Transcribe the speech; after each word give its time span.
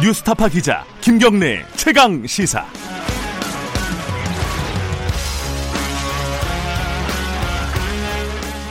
뉴스타파 0.00 0.48
기자 0.48 0.84
김경래 1.00 1.66
최강 1.74 2.24
시사. 2.24 2.64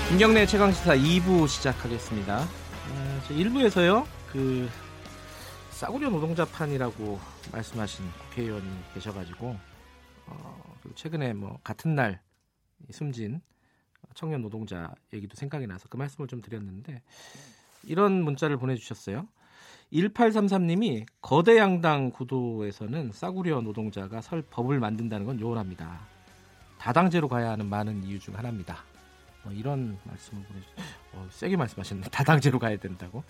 김경래 0.08 0.46
최강 0.46 0.72
시사 0.72 0.96
2부 0.96 1.50
시작하겠습니다. 1.50 2.44
어, 2.44 3.22
1부에서요. 3.28 4.08
그 4.32 4.70
싸구려 5.72 6.10
노동자판이라고 6.12 7.20
말씀하신 7.52 8.06
국회의원이 8.30 8.66
계셔가지고 8.94 9.58
어, 10.28 10.76
최근에 10.96 11.34
뭐 11.34 11.60
같은 11.62 11.94
날 11.94 12.22
숨진 12.90 13.42
청년 14.16 14.42
노동자 14.42 14.94
얘기도 15.14 15.36
생각이 15.36 15.68
나서 15.68 15.90
그 15.90 15.98
말씀을 15.98 16.30
좀 16.30 16.42
드렸는데 16.42 17.02
이런 17.84 18.24
문자를 18.24 18.56
보내주셨어요. 18.56 19.28
1833님이 19.94 21.06
거대 21.22 21.58
양당 21.58 22.12
구도에서는 22.12 23.12
싸구려 23.14 23.62
노동자가 23.62 24.22
설 24.22 24.42
법을 24.42 24.80
만든다는 24.80 25.26
건 25.26 25.40
요원합니다. 25.40 26.00
다당제로 26.78 27.28
가야 27.28 27.52
하는 27.52 27.68
많은 27.68 28.04
이유 28.04 28.20
중 28.20 28.38
하나입니다. 28.38 28.84
뭐 29.44 29.54
이런 29.54 29.98
말씀을 30.04 30.44
보내주셨어요. 30.44 30.86
어, 31.14 31.28
세게 31.32 31.56
말씀하셨네. 31.56 32.10
다당제로 32.12 32.60
가야 32.60 32.78
된다고. 32.78 33.24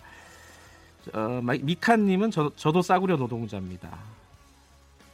어, 1.14 1.40
미카님은 1.42 2.30
저, 2.30 2.52
저도 2.56 2.82
싸구려 2.82 3.16
노동자입니다. 3.16 3.98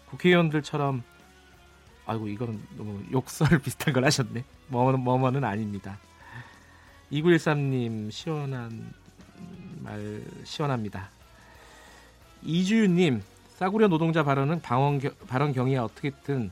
국회의원들처럼 0.09 1.03
아이고 2.07 2.29
이거는 2.29 2.61
너무 2.77 3.03
욕설 3.13 3.59
비슷한 3.61 3.93
걸 3.93 4.05
하셨네. 4.05 4.45
뭐뭐 4.69 4.93
뭐뭐는 4.93 5.45
아닙니다. 5.45 5.99
2913님 7.13 8.11
시원한 8.11 8.93
말 9.81 10.23
시원합니다. 10.45 11.11
이주윤님 12.45 13.23
싸구려 13.57 13.89
노동자 13.89 14.23
발언은 14.23 14.61
방언, 14.61 15.01
발언 15.27 15.53
경위가 15.53 15.85
어떻게든 15.85 16.51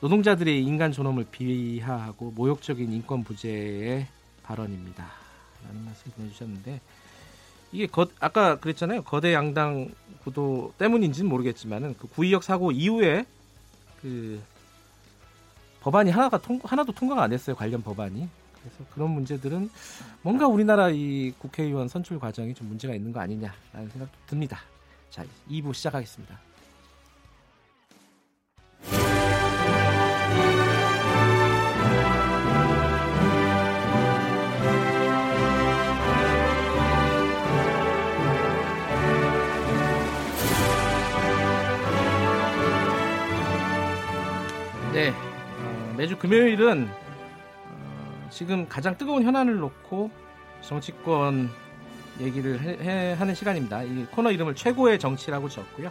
노동자들의 0.00 0.62
인간 0.64 0.92
존엄을 0.92 1.26
비하하고 1.30 2.30
모욕적인 2.30 2.92
인권 2.92 3.24
부재의 3.24 4.06
발언입니다. 4.42 5.06
라는 5.66 5.84
말씀 5.84 6.10
보내주셨는데 6.12 6.80
이게 7.72 7.86
거, 7.86 8.08
아까 8.18 8.58
그랬잖아요. 8.58 9.02
거대 9.02 9.32
양당 9.32 9.90
구도 10.24 10.72
때문인지는 10.78 11.28
모르겠지만은 11.28 11.96
그 11.98 12.08
구의역 12.08 12.42
사고 12.42 12.72
이후에 12.72 13.26
그 14.00 14.40
법안이 15.80 16.10
하나가 16.10 16.38
통, 16.38 16.60
하나도 16.62 16.92
통과가 16.92 17.22
안 17.22 17.30
됐어요. 17.30 17.56
관련 17.56 17.82
법안이. 17.82 18.28
그래서 18.60 18.84
그런 18.92 19.10
문제들은 19.10 19.70
뭔가 20.22 20.46
우리나라 20.46 20.90
이 20.90 21.32
국회의원 21.38 21.88
선출 21.88 22.18
과정이 22.18 22.54
좀 22.54 22.68
문제가 22.68 22.94
있는 22.94 23.12
거 23.12 23.20
아니냐라는 23.20 23.88
생각도 23.90 24.18
듭니다. 24.26 24.60
자, 25.10 25.24
2부 25.50 25.74
시작하겠습니다. 25.74 26.38
네, 44.92 45.10
어, 45.10 45.94
매주 45.96 46.16
금요일은 46.16 46.88
어, 46.88 48.28
지금 48.30 48.68
가장 48.68 48.96
뜨거운 48.96 49.24
현안을 49.24 49.58
놓고 49.58 50.10
정치권 50.60 51.50
얘기를 52.20 52.60
해, 52.60 52.76
해, 52.80 53.12
하는 53.14 53.34
시간입니다. 53.34 53.82
이 53.82 54.04
코너 54.10 54.30
이름을 54.30 54.54
최고의 54.54 54.98
정치라고 54.98 55.48
지었고요. 55.48 55.90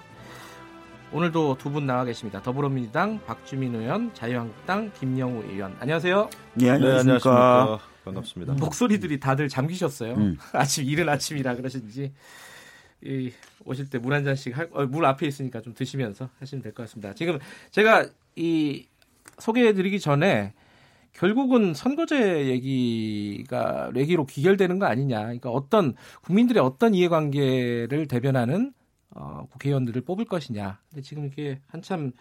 오늘도 1.12 1.58
두 1.58 1.72
분 1.72 1.88
나와 1.88 2.06
계십니다. 2.06 2.42
더불어민주당 2.42 3.20
박주민 3.26 3.74
의원, 3.74 4.14
자유한국당 4.14 4.92
김영우 5.00 5.44
의원. 5.50 5.76
안녕하세요. 5.80 6.30
네, 6.54 6.70
안녕하십니까. 6.70 7.80
네, 7.82 8.04
반갑습니다. 8.06 8.54
목소리들이 8.54 9.20
다들 9.20 9.50
잠기셨어요. 9.50 10.14
음. 10.14 10.38
아침 10.54 10.86
이른 10.86 11.10
아침이라 11.10 11.56
그러신지 11.56 12.14
이, 13.02 13.32
오실 13.66 13.90
때 13.90 13.98
물 13.98 14.14
한 14.14 14.24
잔씩 14.24 14.56
할, 14.56 14.70
어, 14.72 14.86
물 14.86 15.06
앞에 15.06 15.26
있으니까 15.26 15.62
좀 15.62 15.74
드시면서 15.74 16.30
하시면 16.40 16.62
될 16.62 16.74
것 16.74 16.84
같습니다. 16.84 17.14
지금 17.16 17.40
제가 17.72 18.06
이 18.36 18.86
소개해드리기 19.40 20.00
전에 20.00 20.54
결국은 21.14 21.74
선거제 21.74 22.48
얘기가 22.48 23.92
레기로 23.94 24.26
귀결되는 24.26 24.80
거 24.80 24.86
아니냐. 24.86 25.22
그러니까 25.22 25.50
어떤 25.50 25.96
국민들의 26.24 26.62
어떤 26.62 26.94
이해관계를 26.94 28.08
대변하는 28.08 28.74
어, 29.12 29.48
국회의원들을 29.52 30.02
뽑을 30.02 30.26
것이냐. 30.26 30.80
근데 30.90 31.02
지금 31.02 31.26
이게 31.26 31.60
한참 31.68 32.12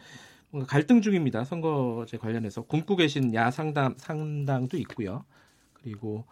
뭔가 0.51 0.67
갈등 0.67 1.03
중입니다. 1.03 1.45
선거제 1.45 2.17
관련해서 2.17 2.63
굶고 2.63 2.97
계신 2.97 3.35
야상당 3.35 3.95
상당도 3.99 4.79
있고요. 4.79 5.25
그리고 5.75 6.25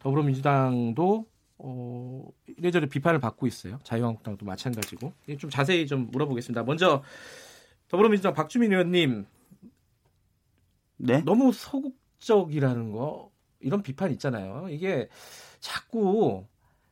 더불어민주당도 0.00 1.26
어, 1.58 2.28
이래저래 2.56 2.86
비판을 2.86 3.20
받고 3.20 3.46
있어요. 3.46 3.78
자유한국당도 3.82 4.46
마찬가지고. 4.46 5.12
좀 5.38 5.50
자세히 5.50 5.86
좀 5.86 6.08
물어보겠습니다. 6.10 6.64
먼저 6.64 7.02
더불어민주당 7.88 8.34
박주민 8.34 8.72
의원님 8.72 9.26
네? 11.00 11.22
너무 11.24 11.52
소극적이라는 11.52 12.92
거 12.92 13.30
이런 13.60 13.82
비판 13.82 14.10
있잖아요. 14.12 14.66
이게 14.70 15.08
자꾸 15.60 16.44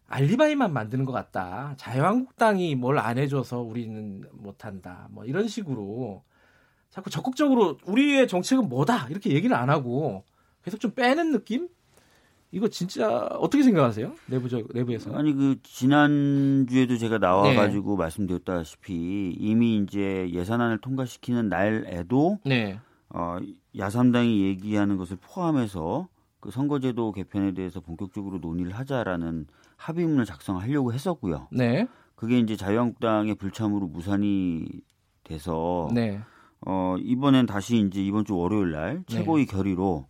알리바이만 0.09 0.73
만드는 0.73 1.05
것 1.05 1.13
같다. 1.13 1.75
자유한국당이 1.77 2.75
뭘 2.75 2.99
안 2.99 3.19
해줘서 3.19 3.61
우리는 3.61 4.25
못한다. 4.33 5.09
뭐 5.11 5.25
이런 5.25 5.49
식으로 5.49 6.23
자꾸 6.91 7.11
적극적으로 7.11 7.77
우리의 7.85 8.27
정책은 8.29 8.69
뭐다 8.69 9.09
이렇게 9.09 9.31
얘기를 9.33 9.55
안 9.55 9.69
하고 9.71 10.25
계속 10.65 10.81
좀 10.81 10.93
빼는 10.93 11.33
느낌? 11.33 11.69
이거 12.51 12.67
진짜 12.69 13.27
어떻게 13.33 13.63
생각하세요? 13.63 14.15
내부적 14.27 14.69
내부에서? 14.73 15.15
아니 15.15 15.35
그 15.35 15.57
지난 15.63 16.67
주에도 16.67 16.97
제가 16.97 17.19
나와가지고 17.19 17.91
네. 17.91 17.97
말씀드렸다시피 17.99 19.37
이미 19.39 19.77
이제 19.77 20.31
예산안을 20.33 20.79
통과시키는 20.79 21.51
날에도 21.51 22.39
네. 22.47 22.81
어, 23.11 23.39
야삼당이 23.77 24.43
얘기하는 24.43 24.97
것을 24.97 25.17
포함해서 25.21 26.09
그 26.41 26.51
선거제도 26.51 27.13
개편에 27.13 27.53
대해서 27.53 27.81
본격적으로 27.81 28.39
논의를 28.39 28.73
하자라는 28.73 29.47
합의문을 29.77 30.25
작성하려고 30.25 30.93
했었고요. 30.93 31.49
네. 31.51 31.87
그게 32.15 32.39
이제 32.39 32.57
자유한국당의 32.57 33.37
불참으로 33.37 33.87
무산이 33.87 34.67
돼서 35.25 35.89
네. 35.93 36.21
어, 36.67 36.97
이번엔 36.99 37.47
다시 37.47 37.79
이제 37.79 38.05
이번 38.05 38.25
주 38.25 38.37
월요일 38.37 38.73
날 38.73 38.97
네. 38.97 39.05
최고위 39.07 39.47
네. 39.47 39.53
결의로 39.53 40.07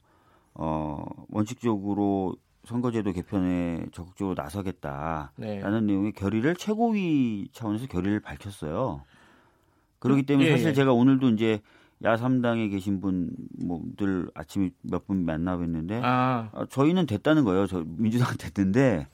어, 0.55 1.05
원칙적으로 1.29 2.37
선거제도 2.65 3.13
개편에 3.13 3.87
적극적으로 3.93 4.35
나서겠다라는 4.35 5.31
네. 5.39 5.81
내용의 5.81 6.13
결의를 6.13 6.57
최고위 6.57 7.49
차원에서 7.53 7.87
결의를 7.87 8.21
밝혔어요. 8.21 9.03
그렇기 9.99 10.25
때문에 10.25 10.49
예, 10.49 10.53
사실 10.53 10.69
예. 10.69 10.73
제가 10.75 10.93
오늘도 10.93 11.31
이제 11.31 11.61
야삼당에 12.05 12.69
계신 12.69 13.01
분들 13.01 14.31
아침에 14.35 14.71
몇 14.83 15.07
분 15.07 15.25
만나뵀는데 15.27 16.01
아. 16.03 16.49
어, 16.53 16.67
저희는 16.67 17.07
됐다는 17.07 17.45
거예요. 17.45 17.67
저 17.67 17.85
민주당 17.87 18.29
됐는데 18.39 19.07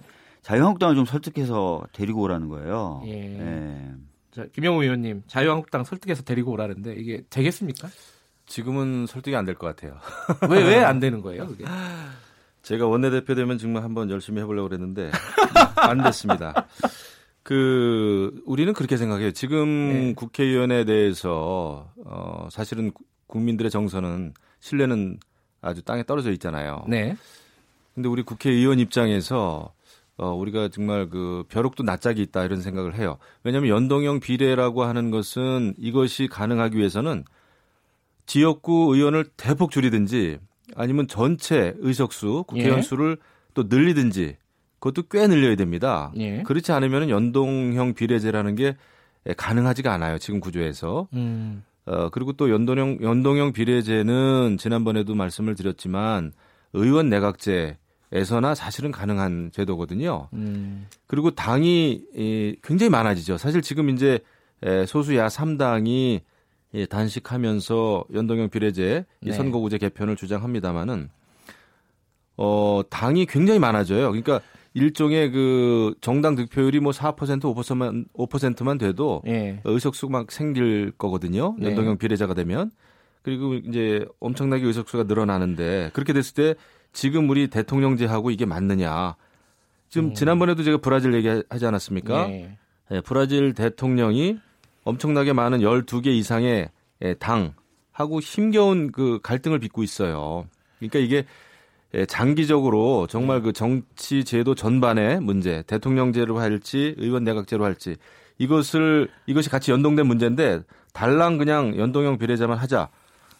자유한국당을 0.43 0.94
좀 0.94 1.05
설득해서 1.06 1.83
데리고 1.93 2.23
오라는 2.23 2.49
거예요. 2.49 3.03
예. 3.06 3.11
예. 3.39 3.93
자, 4.33 4.44
김영우 4.53 4.83
의원님 4.83 5.23
자유한국당 5.27 5.84
설득해서 5.84 6.23
데리고 6.25 6.53
오라는데 6.53 6.94
이게 6.94 7.23
되겠습니까? 7.31 7.89
지금은 8.47 9.06
설득이 9.06 9.34
안 9.37 9.44
될 9.47 9.55
것 9.56 9.69
같아요. 9.75 9.97
왜 10.50 10.62
왜 10.65 10.84
안 10.84 11.00
되는 11.00 11.23
거예요? 11.23 11.47
그게? 11.47 11.65
제가 12.62 12.87
원내대표 12.87 13.34
되면 13.34 13.56
정말 13.59 13.83
한번 13.84 14.11
열심히 14.11 14.41
해보려고 14.43 14.69
그랬는데 14.69 15.11
안 15.76 16.03
됐습니다. 16.03 16.67
그 17.44 18.43
우리는 18.46 18.73
그렇게 18.73 18.96
생각해요. 18.96 19.31
지금 19.31 19.93
네. 19.93 20.14
국회의원에 20.14 20.85
대해서 20.85 21.91
어 22.05 22.49
사실은 22.50 22.91
국민들의 23.26 23.70
정서는 23.70 24.32
신뢰는 24.61 25.19
아주 25.61 25.82
땅에 25.82 26.02
떨어져 26.05 26.32
있잖아요. 26.32 26.85
네. 26.88 27.17
근데 27.94 28.08
우리 28.08 28.23
국회의원 28.23 28.81
입장에서 28.81 29.75
어 30.17 30.32
우리가 30.32 30.69
정말 30.69 31.11
그 31.11 31.44
벼룩도 31.50 31.82
낯짝이 31.82 32.23
있다 32.23 32.44
이런 32.44 32.62
생각을 32.62 32.94
해요. 32.96 33.19
왜냐하면 33.43 33.69
연동형 33.69 34.20
비례라고 34.20 34.85
하는 34.85 35.11
것은 35.11 35.75
이것이 35.76 36.29
가능하기 36.29 36.79
위해서는 36.79 37.25
지역구 38.25 38.94
의원을 38.94 39.26
대폭 39.37 39.70
줄이든지 39.70 40.38
아니면 40.76 41.08
전체 41.08 41.75
의석수 41.76 42.44
국회의원 42.47 42.79
예. 42.79 42.82
수를 42.82 43.19
또 43.52 43.64
늘리든지 43.64 44.38
그것도 44.85 45.09
꽤 45.09 45.27
늘려야 45.27 45.57
됩니다. 45.57 46.13
예. 46.19 46.43
그렇지 46.43 46.71
않으면 46.71 47.09
연동형 47.09 47.95
비례제라는 47.95 48.55
게 48.55 48.77
가능하지가 49.35 49.91
않아요. 49.95 50.19
지금 50.19 50.41
구조에서. 50.41 51.09
음. 51.15 51.65
어, 51.87 52.11
그리고 52.11 52.35
또 52.35 52.51
연동형, 52.51 52.99
연동형 53.01 53.55
비례제는 53.55 54.59
지난번에도 54.59 55.15
말씀을 55.15 55.55
드렸지만 55.55 56.33
의원 56.75 57.09
내각제에서나 57.09 58.55
사실은 58.55 58.93
가능한 58.93 59.53
제도거든요. 59.55 60.29
음. 60.35 60.87
그리고 61.07 61.31
당이 61.31 62.03
이, 62.15 62.57
굉장히 62.63 62.91
많아지죠. 62.91 63.39
사실 63.39 63.63
지금 63.63 63.89
이제 63.89 64.19
에, 64.63 64.85
소수 64.85 65.17
야 65.17 65.29
3당이 65.29 66.21
예, 66.75 66.87
단식하면서 66.87 68.05
연동형 68.13 68.51
비례제 68.51 69.07
네. 69.23 69.33
선거구제 69.33 69.79
개편을 69.79 70.17
주장합니다마는 70.17 71.09
어 72.37 72.83
당이 72.91 73.27
굉장히 73.27 73.61
많아져요. 73.61 74.09
그러니까 74.09 74.41
일종의 74.75 75.31
그 75.31 75.94
정당 76.00 76.35
득표율이 76.35 76.81
뭐 76.81 76.93
4% 76.93 77.17
5%만 77.17 78.06
5%만 78.12 78.79
돼도 78.79 79.23
네. 79.25 79.61
의석수 79.65 80.09
막 80.09 80.32
생길 80.32 80.93
거거든요. 80.99 81.55
네. 81.59 81.69
연동형 81.69 81.99
비례자가 81.99 82.35
되면 82.35 82.71
그리고 83.23 83.55
이제 83.55 84.05
엄청나게 84.21 84.67
의석수가 84.67 85.05
늘어나는데 85.05 85.91
그렇게 85.94 86.12
됐을 86.12 86.35
때 86.35 86.55
지금 86.93 87.31
우리 87.31 87.49
대통령제하고 87.49 88.31
이게 88.31 88.44
맞느냐? 88.44 89.17
지금 89.88 90.09
음. 90.09 90.15
지난번에도 90.15 90.62
제가 90.65 90.79
브라질 90.79 91.15
얘기하지 91.15 91.67
않았습니까? 91.67 92.26
네. 92.26 92.59
네, 92.91 93.00
브라질 93.00 93.55
대통령이 93.55 94.38
엄청나게 94.82 95.32
많은 95.32 95.61
12개 95.61 96.09
이상의 96.09 96.69
예, 97.03 97.15
당하고 97.15 98.21
힘겨운 98.21 98.93
그 98.93 99.21
갈등을 99.23 99.59
빚고 99.61 99.82
있어요. 99.82 100.47
그러니까 100.79 100.99
이게 100.99 101.17
예, 101.17 101.25
장기적으로 102.08 103.06
정말 103.08 103.43
그 103.43 103.52
정치 103.52 104.25
제도 104.25 104.55
전반의 104.55 105.20
문제, 105.20 105.62
대통령제로 105.67 106.38
할지 106.38 106.94
의원 106.99 107.25
내각제로 107.25 107.64
할지 107.64 107.96
이것을 108.38 109.08
이것이 109.26 109.50
같이 109.50 109.70
연동된 109.70 110.06
문제인데 110.06 110.62
달랑 110.93 111.38
그냥 111.38 111.76
연동형 111.76 112.19
비례자만 112.19 112.58
하자 112.58 112.88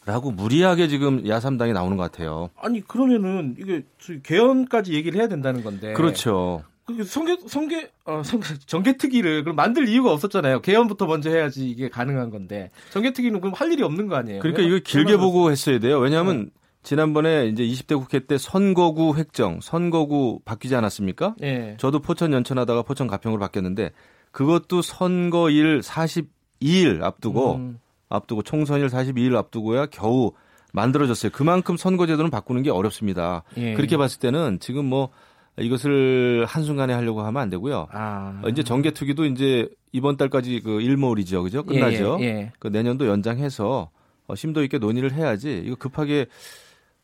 라고 0.07 0.31
무리하게 0.31 0.89
지금 0.89 1.27
야삼당이 1.27 1.73
나오는 1.73 1.97
것 1.97 2.03
같아요. 2.11 2.51
아니 2.57 2.81
그러면은 2.83 3.57
이게 3.59 3.85
개헌까지 4.23 4.93
얘기를 4.93 5.19
해야 5.19 5.29
된다는 5.29 5.65
건데. 5.65 5.95
그렇죠. 5.95 6.63
성계 7.07 7.39
성계 7.47 7.91
어 8.05 8.21
정계 8.67 8.99
특위를 8.99 9.43
그럼 9.43 9.57
만들 9.57 9.89
이유가 9.89 10.13
없었잖아요. 10.13 10.61
개헌부터 10.61 11.07
먼저 11.07 11.31
해야지 11.31 11.67
이게 11.67 11.89
가능한 11.89 12.29
건데 12.29 12.71
정계 12.91 13.15
특위는 13.15 13.41
그럼 13.41 13.55
할 13.55 13.73
일이 13.73 13.83
없는 13.83 14.09
거 14.09 14.17
아니에요? 14.17 14.41
그러니까 14.41 14.63
이거 14.63 14.79
길게 14.85 15.17
보고 15.17 15.51
했어야 15.51 15.79
돼요. 15.79 15.99
왜냐하면 15.99 16.45
네. 16.45 16.51
지난번에 16.85 17.47
이제 17.47 17.65
20대 17.65 17.99
국회 17.99 18.21
때 18.21 18.39
선거구 18.39 19.17
획정, 19.17 19.61
선거구 19.61 20.41
바뀌지 20.45 20.77
않았습니까? 20.77 21.35
네. 21.41 21.77
저도 21.79 21.99
포천 21.99 22.33
연천하다가 22.33 22.83
포천 22.83 23.07
가평으로 23.09 23.41
바뀌었는데 23.41 23.91
그것도 24.31 24.83
선거일 24.83 25.81
42일 25.81 27.03
앞두고 27.03 27.55
음. 27.55 27.79
앞두고 28.11 28.43
총선일 28.43 28.89
42일 28.89 29.35
앞두고야 29.35 29.87
겨우 29.87 30.33
만들어졌어요. 30.73 31.33
그만큼 31.33 31.77
선거제도는 31.77 32.31
바꾸는 32.31 32.63
게 32.63 32.71
어렵습니다. 32.71 33.45
예. 33.57 33.75
그렇게 33.75 33.97
봤을 33.97 34.19
때는 34.21 34.59
지금 34.61 34.85
뭐 34.85 35.09
이것을 35.57 36.45
한순간에 36.47 36.93
하려고 36.93 37.23
하면 37.23 37.43
안 37.43 37.49
되고요. 37.49 37.87
아. 37.93 38.41
어, 38.45 38.49
이제 38.49 38.63
정개특위도 38.63 39.25
이제 39.27 39.69
이번 39.93 40.17
달까지 40.17 40.61
그 40.61 40.81
일몰이죠. 40.81 41.45
그죠? 41.45 41.63
끝나죠. 41.63 42.19
예, 42.21 42.25
예. 42.25 42.53
그 42.59 42.69
내년도 42.69 43.07
연장해서 43.07 43.91
어, 44.27 44.35
심도 44.35 44.65
있게 44.65 44.79
논의를 44.79 45.13
해야지. 45.13 45.63
이거 45.65 45.77
급하게 45.77 46.27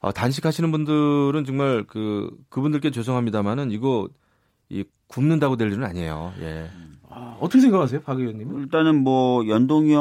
어, 0.01 0.13
단식하시는 0.13 0.71
분들은 0.73 1.45
정말 1.45 1.85
그 1.87 2.31
그분들께 2.49 2.91
죄송합니다만은 2.91 3.71
이거 3.71 4.09
이 4.71 4.85
굶는다고 5.09 5.57
될 5.57 5.71
일은 5.73 5.85
아니에요. 5.85 6.33
예. 6.41 6.69
아, 7.13 7.37
어떻게 7.41 7.61
생각하세요, 7.61 8.03
박 8.03 8.21
의원님? 8.21 8.61
일단은 8.61 9.03
뭐 9.03 9.47
연동형을 9.49 9.95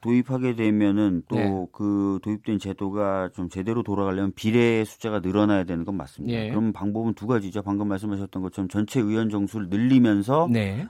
도입하게 0.00 0.54
되면은 0.54 1.24
또그 1.28 1.36
네. 1.36 1.66
그 1.72 2.18
도입된 2.22 2.60
제도가 2.60 3.30
좀 3.34 3.48
제대로 3.48 3.82
돌아가려면 3.82 4.32
비례 4.32 4.84
숫자가 4.84 5.18
늘어나야 5.18 5.64
되는 5.64 5.84
건 5.84 5.96
맞습니다. 5.96 6.38
네. 6.38 6.50
그럼 6.50 6.72
방법은 6.72 7.14
두 7.14 7.26
가지죠. 7.26 7.62
방금 7.62 7.88
말씀하셨던 7.88 8.42
것처럼 8.42 8.68
전체 8.68 9.00
의원 9.00 9.28
정수를 9.28 9.68
늘리면서 9.70 10.48
네. 10.50 10.86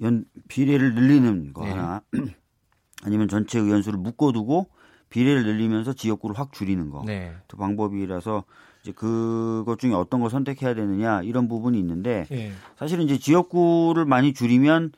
연 0.00 0.24
비례를 0.48 0.94
늘리는 0.94 1.52
거 1.52 1.64
네. 1.64 1.72
하나, 1.72 2.00
아니면 3.04 3.28
전체 3.28 3.60
의원 3.60 3.82
수를 3.82 3.98
묶어두고 3.98 4.68
비례를 5.12 5.44
늘리면서 5.44 5.92
지역구를 5.92 6.38
확 6.38 6.52
줄이는 6.52 6.90
거. 6.90 7.02
네. 7.06 7.32
두 7.46 7.56
방법이라서 7.56 8.44
이제 8.82 8.92
그것 8.92 9.78
중에 9.78 9.92
어떤 9.92 10.20
걸 10.20 10.30
선택해야 10.30 10.74
되느냐 10.74 11.22
이런 11.22 11.46
부분이 11.46 11.78
있는데 11.78 12.26
예. 12.32 12.52
사실은 12.76 13.04
이제 13.04 13.18
지역구를 13.18 14.06
많이 14.06 14.32
줄이면 14.32 14.92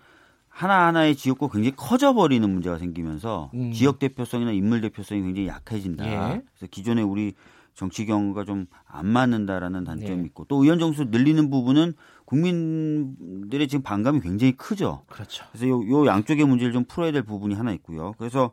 하나하나의 0.48 1.16
지역구 1.16 1.48
굉장히 1.50 1.74
커져 1.76 2.14
버리는 2.14 2.48
문제가 2.48 2.78
생기면서 2.78 3.50
음. 3.54 3.72
지역 3.72 3.98
대표성이나 3.98 4.52
인물 4.52 4.80
대표성이 4.80 5.22
굉장히 5.22 5.48
약해진다. 5.48 6.06
예. 6.06 6.42
그래서 6.56 6.70
기존에 6.70 7.02
우리 7.02 7.34
정치 7.74 8.06
경우가 8.06 8.44
좀 8.44 8.66
안 8.94 9.08
맞는다라는 9.08 9.82
단점이 9.82 10.16
네. 10.18 10.22
있고 10.26 10.44
또 10.44 10.62
의원 10.62 10.78
정수 10.78 11.06
늘리는 11.06 11.50
부분은 11.50 11.94
국민들의 12.26 13.66
지금 13.66 13.82
반감이 13.82 14.20
굉장히 14.20 14.52
크죠. 14.52 15.02
그렇죠. 15.08 15.44
그래서 15.50 15.66
요, 15.68 15.82
요 15.90 16.06
양쪽의 16.06 16.46
문제를 16.46 16.72
좀 16.72 16.84
풀어야 16.84 17.10
될 17.10 17.22
부분이 17.24 17.56
하나 17.56 17.72
있고요. 17.72 18.14
그래서 18.18 18.52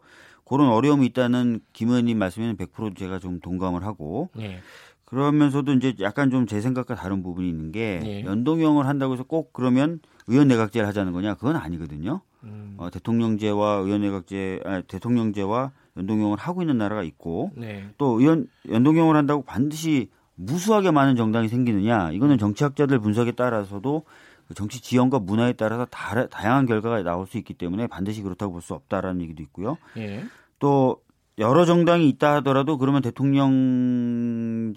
그런 0.51 0.68
어려움이 0.69 1.06
있다는 1.07 1.62
김 1.74 1.89
의원님 1.89 2.18
말씀에는 2.19 2.57
100% 2.57 2.98
제가 2.98 3.19
좀 3.19 3.39
동감을 3.39 3.83
하고 3.86 4.30
네. 4.36 4.59
그러면서도 5.06 5.74
이제 5.74 5.95
약간 6.01 6.30
좀 6.30 6.45
제 6.45 6.59
생각과 6.62 6.95
다른 6.95 7.24
부분이 7.24 7.48
있는 7.50 7.71
게 7.71 8.00
네. 8.03 8.24
연동형을 8.25 8.86
한다고 8.86 9.13
해서 9.13 9.24
꼭 9.24 9.53
그러면 9.53 10.00
의원 10.27 10.48
내각제를 10.50 10.88
하자는 10.88 11.13
거냐 11.13 11.36
그건 11.36 11.56
아니거든요. 11.56 12.21
음. 12.44 12.75
어, 12.77 12.89
대통령제와 12.89 13.75
의원 13.77 14.01
내각제, 14.01 14.62
아, 14.65 14.81
대통령제와 14.88 15.71
연동형을 15.98 16.38
하고 16.38 16.62
있는 16.62 16.77
나라가 16.77 17.03
있고 17.03 17.51
네. 17.56 17.89
또 17.98 18.19
의원 18.19 18.48
연동형을 18.69 19.15
한다고 19.15 19.44
반드시 19.44 20.09
무수하게 20.36 20.92
많은 20.92 21.15
정당이 21.15 21.50
생기느냐 21.50 22.12
이거는 22.12 22.38
정치학자들 22.38 23.00
분석에 23.00 23.33
따라서도 23.33 24.03
그 24.48 24.53
정치 24.56 24.81
지형과 24.81 25.19
문화에 25.19 25.53
따라서 25.53 25.86
다, 25.86 26.27
다양한 26.27 26.65
결과가 26.65 27.03
나올 27.03 27.27
수 27.27 27.38
있기 27.38 27.53
때문에 27.53 27.88
반드시 27.88 28.21
그렇다고 28.21 28.53
볼 28.53 28.62
수 28.62 28.74
없다라는 28.74 29.21
얘기도 29.21 29.44
있고요. 29.44 29.77
예. 29.98 30.24
또 30.62 31.02
여러 31.40 31.66
정당이 31.66 32.08
있다 32.08 32.36
하더라도 32.36 32.78
그러면 32.78 33.02
대통령제가 33.02 34.75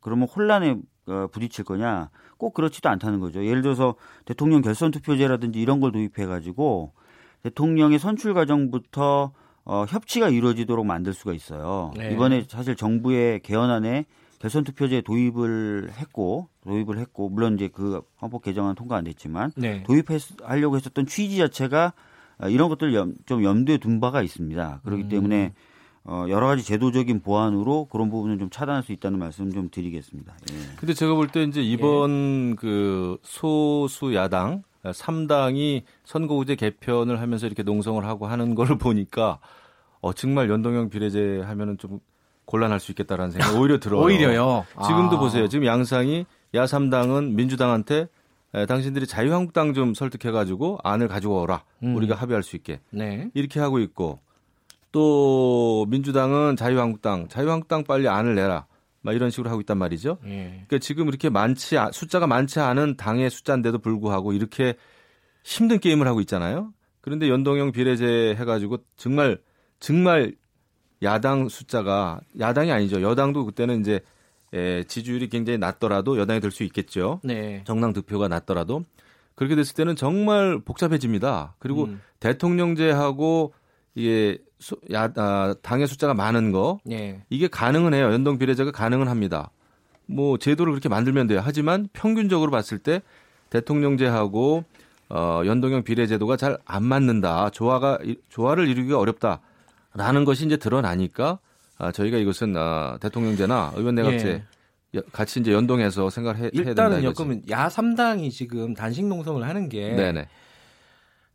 그러면 0.00 0.28
혼란에 0.28 0.76
어, 1.06 1.26
부딪힐 1.32 1.64
거냐? 1.64 2.10
꼭 2.36 2.54
그렇지도 2.54 2.88
않다는 2.90 3.18
거죠. 3.18 3.44
예를 3.44 3.62
들어서 3.62 3.96
대통령 4.24 4.60
결선 4.62 4.92
투표제라든지 4.92 5.60
이런 5.60 5.80
걸 5.80 5.90
도입해 5.90 6.26
가지고 6.26 6.92
대통령의 7.42 7.98
선출 7.98 8.34
과정부터 8.34 9.32
어, 9.64 9.84
협치가 9.88 10.28
이루어지도록 10.28 10.84
만들 10.86 11.14
수가 11.14 11.32
있어요. 11.32 11.92
네. 11.96 12.12
이번에 12.12 12.44
사실 12.48 12.76
정부의 12.76 13.40
개헌안에 13.40 14.04
결선 14.38 14.64
투표제 14.64 15.00
도입을 15.00 15.92
했고 15.92 16.48
도입을 16.64 16.98
했고 16.98 17.30
물론 17.30 17.54
이제 17.54 17.68
그 17.68 18.02
헌법 18.20 18.42
개정안 18.42 18.74
통과 18.74 18.96
안 18.96 19.04
됐지만 19.04 19.52
네. 19.56 19.82
도입하려고 19.84 20.76
했었던 20.76 21.06
취지 21.06 21.38
자체가 21.38 21.86
어, 21.86 21.92
이런 22.48 22.68
것들 22.68 22.88
을좀 22.94 23.44
염두에 23.44 23.78
둔 23.78 24.00
바가 24.00 24.22
있습니다. 24.22 24.80
그렇기 24.84 25.04
음. 25.04 25.08
때문에 25.08 25.52
어, 26.04 26.26
여러 26.28 26.46
가지 26.48 26.64
제도적인 26.64 27.20
보완으로 27.22 27.86
그런 27.90 28.10
부분을 28.10 28.38
좀 28.38 28.50
차단할 28.50 28.82
수 28.82 28.92
있다는 28.92 29.18
말씀 29.20 29.52
좀 29.52 29.68
드리겠습니다. 29.70 30.34
예. 30.52 30.56
근데 30.76 30.94
제가 30.94 31.14
볼 31.14 31.28
때 31.28 31.44
이제 31.44 31.62
이번 31.62 32.50
예. 32.52 32.54
그 32.56 33.18
소수 33.22 34.12
야당 34.14 34.62
3당이 34.84 35.82
선거구제 36.04 36.56
개편을 36.56 37.20
하면서 37.20 37.46
이렇게 37.46 37.62
농성을 37.62 38.04
하고 38.04 38.26
하는 38.26 38.54
걸 38.56 38.66
보니까 38.78 39.38
어, 40.00 40.12
정말 40.12 40.50
연동형 40.50 40.90
비례제 40.90 41.42
하면은 41.44 41.78
좀 41.78 42.00
곤란할 42.46 42.80
수 42.80 42.90
있겠다라는 42.90 43.30
생각이 43.30 43.56
오히려 43.56 43.78
들어요. 43.78 44.02
오히려요. 44.04 44.64
지금도 44.84 45.16
아. 45.16 45.20
보세요. 45.20 45.46
지금 45.48 45.64
양상이 45.66 46.26
야3당은 46.54 47.34
민주당한테 47.34 48.08
에, 48.54 48.66
당신들이 48.66 49.06
자유한국당 49.06 49.74
좀 49.74 49.94
설득해가지고 49.94 50.78
안을 50.82 51.08
가지고 51.08 51.42
오라. 51.42 51.64
음. 51.82 51.96
우리가 51.96 52.14
합의할 52.14 52.42
수 52.42 52.56
있게. 52.56 52.80
네. 52.90 53.30
이렇게 53.34 53.60
하고 53.60 53.78
있고 53.78 54.20
또 54.90 55.86
민주당은 55.88 56.56
자유한국당, 56.56 57.28
자유한국당 57.28 57.84
빨리 57.84 58.08
안을 58.08 58.34
내라. 58.34 58.66
막 59.04 59.14
이런 59.14 59.30
식으로 59.30 59.50
하고 59.50 59.60
있단 59.60 59.78
말이죠. 59.78 60.18
예. 60.26 60.64
그러니까 60.66 60.78
지금 60.78 61.08
이렇게 61.08 61.28
많지 61.28 61.76
숫자가 61.92 62.28
많지 62.28 62.60
않은 62.60 62.96
당의 62.96 63.30
숫자인데도 63.30 63.80
불구하고 63.80 64.32
이렇게 64.32 64.74
힘든 65.42 65.80
게임을 65.80 66.06
하고 66.06 66.20
있잖아요. 66.20 66.72
그런데 67.00 67.28
연동형 67.28 67.72
비례제 67.72 68.36
해가지고 68.38 68.78
정말 68.96 69.38
정말 69.80 70.36
야당 71.02 71.48
숫자가 71.48 72.20
야당이 72.38 72.70
아니죠. 72.70 73.02
여당도 73.02 73.44
그때는 73.44 73.80
이제 73.80 74.00
에, 74.54 74.84
지지율이 74.84 75.28
굉장히 75.28 75.58
낮더라도 75.58 76.18
여당이 76.18 76.40
될 76.40 76.50
수 76.50 76.62
있겠죠. 76.64 77.20
네. 77.24 77.62
정당 77.64 77.92
득표가 77.92 78.28
낮더라도 78.28 78.84
그렇게 79.34 79.54
됐을 79.54 79.74
때는 79.74 79.96
정말 79.96 80.60
복잡해집니다. 80.64 81.54
그리고 81.58 81.84
음. 81.84 82.00
대통령제하고 82.20 83.54
이게 83.94 84.38
수, 84.58 84.76
야, 84.92 85.10
아, 85.16 85.54
당의 85.62 85.86
숫자가 85.86 86.14
많은 86.14 86.52
거 86.52 86.78
네. 86.84 87.22
이게 87.30 87.48
가능은 87.48 87.94
해요. 87.94 88.12
연동 88.12 88.38
비례제가 88.38 88.70
가능은 88.72 89.08
합니다. 89.08 89.50
뭐 90.06 90.36
제도를 90.38 90.72
그렇게 90.72 90.88
만들면 90.88 91.26
돼요. 91.26 91.40
하지만 91.42 91.88
평균적으로 91.92 92.50
봤을 92.50 92.78
때 92.78 93.02
대통령제하고 93.50 94.64
어, 95.08 95.42
연동형 95.44 95.82
비례제도가 95.82 96.36
잘 96.36 96.58
안 96.64 96.84
맞는다. 96.84 97.50
조화가 97.50 97.98
조화를 98.28 98.68
이루기가 98.68 98.98
어렵다라는 98.98 100.24
것이 100.24 100.46
이제 100.46 100.56
드러나니까 100.56 101.38
아, 101.82 101.90
저희가 101.92 102.16
이것은 102.18 102.54
아, 102.56 102.96
대통령제나 103.00 103.72
의원내각제 103.76 104.44
예. 104.94 105.00
같이 105.10 105.40
이제 105.40 105.52
연동해서 105.52 106.10
생각을 106.10 106.38
해, 106.38 106.50
일단은요. 106.52 107.12
그러면 107.14 107.42
야 107.50 107.68
3당이 107.68 108.30
지금 108.30 108.74
단식 108.74 109.04
농성을 109.06 109.42
하는 109.46 109.68
게 109.68 109.94
네네. 109.94 110.28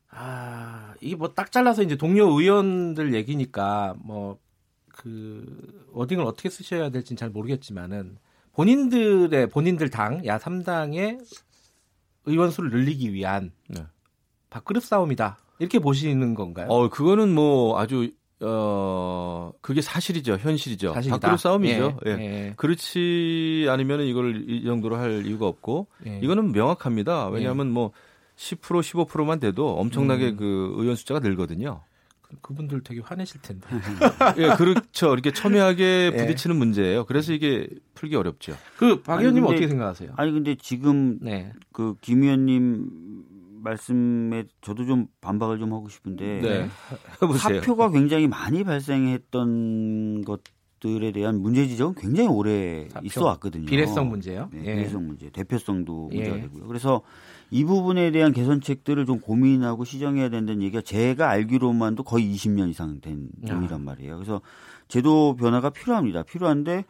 아 0.10 0.94
이게 1.02 1.16
뭐 1.16 1.34
딱 1.36 1.52
잘라서 1.52 1.84
이제 1.84 1.96
동료 1.96 2.28
의원들 2.40 3.14
얘기니까 3.14 3.96
뭐 4.00 4.40
그 4.98 5.86
워딩을 5.92 6.24
어떻게 6.26 6.50
쓰셔야 6.50 6.90
될지는 6.90 7.18
잘 7.18 7.30
모르겠지만은 7.30 8.18
본인들의 8.54 9.48
본인들 9.50 9.92
당 9.92 10.26
야 10.26 10.40
3당의 10.40 11.24
의원 12.26 12.50
수를 12.50 12.72
늘리기 12.72 13.14
위한 13.14 13.52
네. 13.68 13.86
밥그릇 14.50 14.82
싸움이다 14.82 15.38
이렇게 15.60 15.78
보시는 15.78 16.34
건가요? 16.34 16.66
어 16.70 16.90
그거는 16.90 17.32
뭐 17.36 17.80
아주 17.80 18.12
어 18.42 19.52
그게 19.62 19.82
사실이죠 19.82 20.38
현실이죠 20.38 20.94
사실이다. 20.94 21.18
밥그릇 21.20 21.40
싸움이죠. 21.40 22.00
예, 22.06 22.12
예. 22.12 22.18
예. 22.20 22.54
그렇지 22.56 23.66
않으면 23.70 24.02
이걸 24.02 24.44
이 24.48 24.64
정도로 24.64 24.96
할 24.98 25.26
이유가 25.26 25.48
없고 25.48 25.88
예. 26.06 26.20
이거는 26.22 26.52
명확합니다. 26.52 27.30
왜냐하면 27.30 27.72
뭐 27.72 27.92
10% 28.38 28.60
15%만 29.08 29.40
돼도 29.40 29.78
엄청나게 29.80 30.30
음. 30.30 30.38
그 30.38 30.74
의원 30.78 30.96
숫자가 30.96 31.20
늘거든요. 31.20 31.82
그분들 32.42 32.82
되게 32.84 33.00
화내실 33.02 33.42
텐데. 33.42 33.66
예, 34.38 34.50
그렇죠. 34.58 35.14
이렇게 35.14 35.32
첨예하게 35.32 36.12
예. 36.14 36.18
부딪히는 36.18 36.56
예. 36.56 36.60
문제예요. 36.60 37.06
그래서 37.06 37.32
이게 37.34 37.68
풀기 37.96 38.16
어렵죠. 38.18 38.56
그 38.78 39.02
박 39.02 39.22
의원님 39.22 39.46
어떻게 39.46 39.68
생각하세요? 39.68 40.12
아니 40.18 40.32
근데 40.32 40.56
지금 40.56 41.18
네. 41.22 41.54
그김 41.72 42.22
의원님 42.24 42.90
말씀에 43.62 44.46
저도 44.62 44.86
좀 44.86 45.08
반박을 45.22 45.60
좀 45.60 45.74
하고 45.74 45.90
싶은데 45.90 46.42
네. 46.42 46.70
사표가 47.40 47.92
굉장히 47.92 48.28
많이 48.28 48.64
발생했던 48.64 50.24
것들에 50.26 51.12
대한 51.12 51.42
문제 51.42 51.68
지적은 51.68 51.96
굉장히 51.96 52.30
오래 52.30 52.88
사표. 52.90 53.06
있어 53.06 53.26
왔거든요. 53.26 53.66
비례성 53.66 54.10
문제요? 54.10 54.50
네, 54.54 54.60
예. 54.66 54.76
비례성 54.76 55.08
문제, 55.08 55.30
대표성도 55.30 56.10
예. 56.14 56.18
문제가 56.18 56.38
되고요. 56.42 56.68
그래서 56.68 57.02
이 57.50 57.64
부분에 57.64 58.12
대한 58.12 58.34
개선책들을 58.34 59.06
좀 59.06 59.20
고민하고 59.20 59.86
시정해야 59.86 60.30
된다는 60.30 60.62
얘기가 60.62 60.82
제가 60.82 61.30
알기로만도 61.30 62.04
거의 62.04 62.34
20년 62.34 62.70
이상 62.70 63.00
된 63.02 63.30
논의란 63.38 63.84
말이에요. 63.84 64.16
그래서 64.16 64.42
제도 64.88 65.36
변화가 65.36 65.70
필요합니다. 65.72 66.24
필요한데 66.24 66.86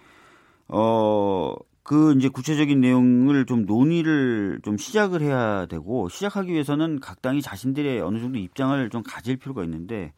어. 0.70 1.56
그 1.88 2.14
이제 2.18 2.28
구체적인 2.28 2.82
내용을 2.82 3.46
좀 3.46 3.66
논의를 3.66 4.60
좀 4.62 4.76
시작을 4.78 5.22
해야 5.22 5.68
되고 5.68 6.10
시작하기 6.10 6.52
위해서는 6.52 7.00
각 7.00 7.22
당이 7.22 7.42
자신들의 7.42 8.02
어느 8.02 8.20
정도 8.20 8.38
입장을 8.38 8.90
좀 8.90 9.04
가질 9.04 9.38
필요가 9.38 9.64
있는데 9.64 10.12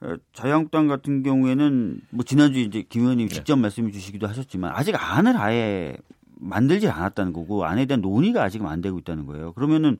어, 0.00 0.16
자유한국당 0.32 0.88
같은 0.88 1.22
경우에는 1.22 2.00
뭐 2.10 2.24
지난주 2.24 2.58
이제 2.58 2.82
김 2.88 3.02
의원님 3.02 3.28
네. 3.28 3.32
직접 3.32 3.54
네. 3.54 3.62
말씀해 3.62 3.92
주시기도 3.92 4.26
하셨지만 4.26 4.72
아직 4.74 4.96
안을 4.98 5.36
아예 5.36 5.96
만들지 6.34 6.88
않았다는 6.88 7.32
거고 7.32 7.64
안에 7.64 7.86
대한 7.86 8.00
논의가 8.00 8.42
아직은 8.42 8.66
안 8.66 8.80
되고 8.80 8.98
있다는 8.98 9.26
거예요. 9.26 9.52
그러면은 9.52 9.98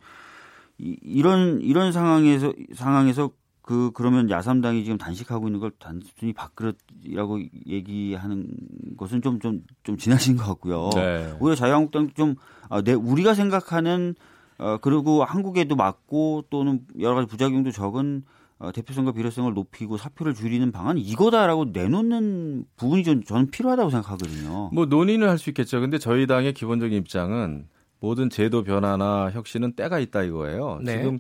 이, 0.79 0.97
이런 1.01 1.61
이런 1.61 1.93
상황에서 1.93 2.53
상황에서 2.75 3.31
그 3.63 3.93
그러면 3.95 4.29
야삼당이 4.29 4.83
지금 4.85 4.99
단식하고 4.99 5.47
있는 5.49 5.61
걸 5.61 5.71
단순히 5.79 6.33
밥그릇이라고 6.33 7.41
얘기하는 7.67 8.49
것은 8.97 9.23
좀 9.23 9.39
좀좀 9.39 9.97
지나친 9.97 10.37
것 10.37 10.45
같고요. 10.45 10.91
네. 10.95 11.33
오히려 11.41 11.55
자유한국당도 11.55 12.13
좀 12.15 12.35
아, 12.69 12.83
내 12.83 12.93
우리가 12.93 13.35
생각하는 13.35 14.15
어 14.59 14.79
그리고 14.81 15.25
한국에도 15.25 15.77
맞고 15.77 16.45
또는 16.51 16.81
여러 17.01 17.15
가지 17.15 17.29
부작용도 17.29 17.71
적은 17.71 18.25
어, 18.59 18.71
대표성과 18.71 19.13
비례성을 19.13 19.53
높이고 19.55 19.97
사표를 19.97 20.35
줄이는 20.35 20.71
방안 20.71 20.97
이거다라고 20.99 21.67
내놓는 21.73 22.65
부분이 22.77 23.03
좀 23.03 23.25
저는 23.25 23.51
필요하다고 23.51 23.91
생각하거든요. 23.91 24.71
뭐 24.73 24.87
논의는 24.87 25.29
할 25.29 25.39
수 25.39 25.51
있겠죠. 25.51 25.81
근데 25.81 25.99
저희 25.99 26.27
당의 26.29 26.53
기본적인 26.55 26.97
입장은 26.99 27.67
모든 27.99 28.31
제도 28.31 28.63
변화나 28.63 29.31
혁신은 29.33 29.73
때가 29.75 29.99
있다 29.99 30.23
이거예요. 30.23 30.81
네. 30.83 30.99
지금 30.99 31.19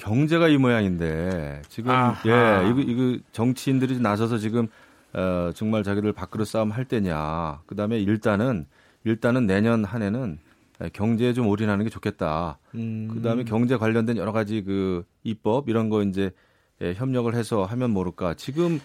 경제가 0.00 0.48
이 0.48 0.56
모양인데 0.56 1.62
지금 1.68 1.90
아하. 1.90 2.16
예 2.26 2.68
이거 2.70 2.80
이거 2.80 3.18
정치인들이 3.32 4.00
나서서 4.00 4.38
지금 4.38 4.68
어, 5.12 5.50
정말 5.54 5.82
자기들 5.82 6.12
밖으로 6.12 6.44
싸움 6.44 6.70
할 6.70 6.84
때냐. 6.84 7.60
그다음에 7.66 7.98
일단은 7.98 8.66
일단은 9.04 9.46
내년 9.46 9.84
한 9.84 10.02
해는 10.02 10.38
경제에 10.92 11.32
좀 11.34 11.46
올인하는 11.48 11.84
게 11.84 11.90
좋겠다. 11.90 12.58
음. 12.74 13.08
그다음에 13.12 13.44
경제 13.44 13.76
관련된 13.76 14.16
여러 14.16 14.32
가지 14.32 14.62
그 14.62 15.04
입법 15.22 15.68
이런 15.68 15.90
거 15.90 16.02
이제 16.02 16.30
예, 16.80 16.94
협력을 16.94 17.32
해서 17.34 17.64
하면 17.64 17.90
모를까. 17.90 18.34
지금 18.34 18.80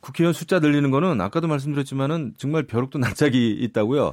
국회의원 0.00 0.34
숫자 0.34 0.58
늘리는 0.58 0.90
거는 0.90 1.20
아까도 1.20 1.48
말씀드렸지만은 1.48 2.34
정말 2.36 2.64
벼룩도 2.64 2.98
낯짝이 2.98 3.52
있다고요. 3.62 4.12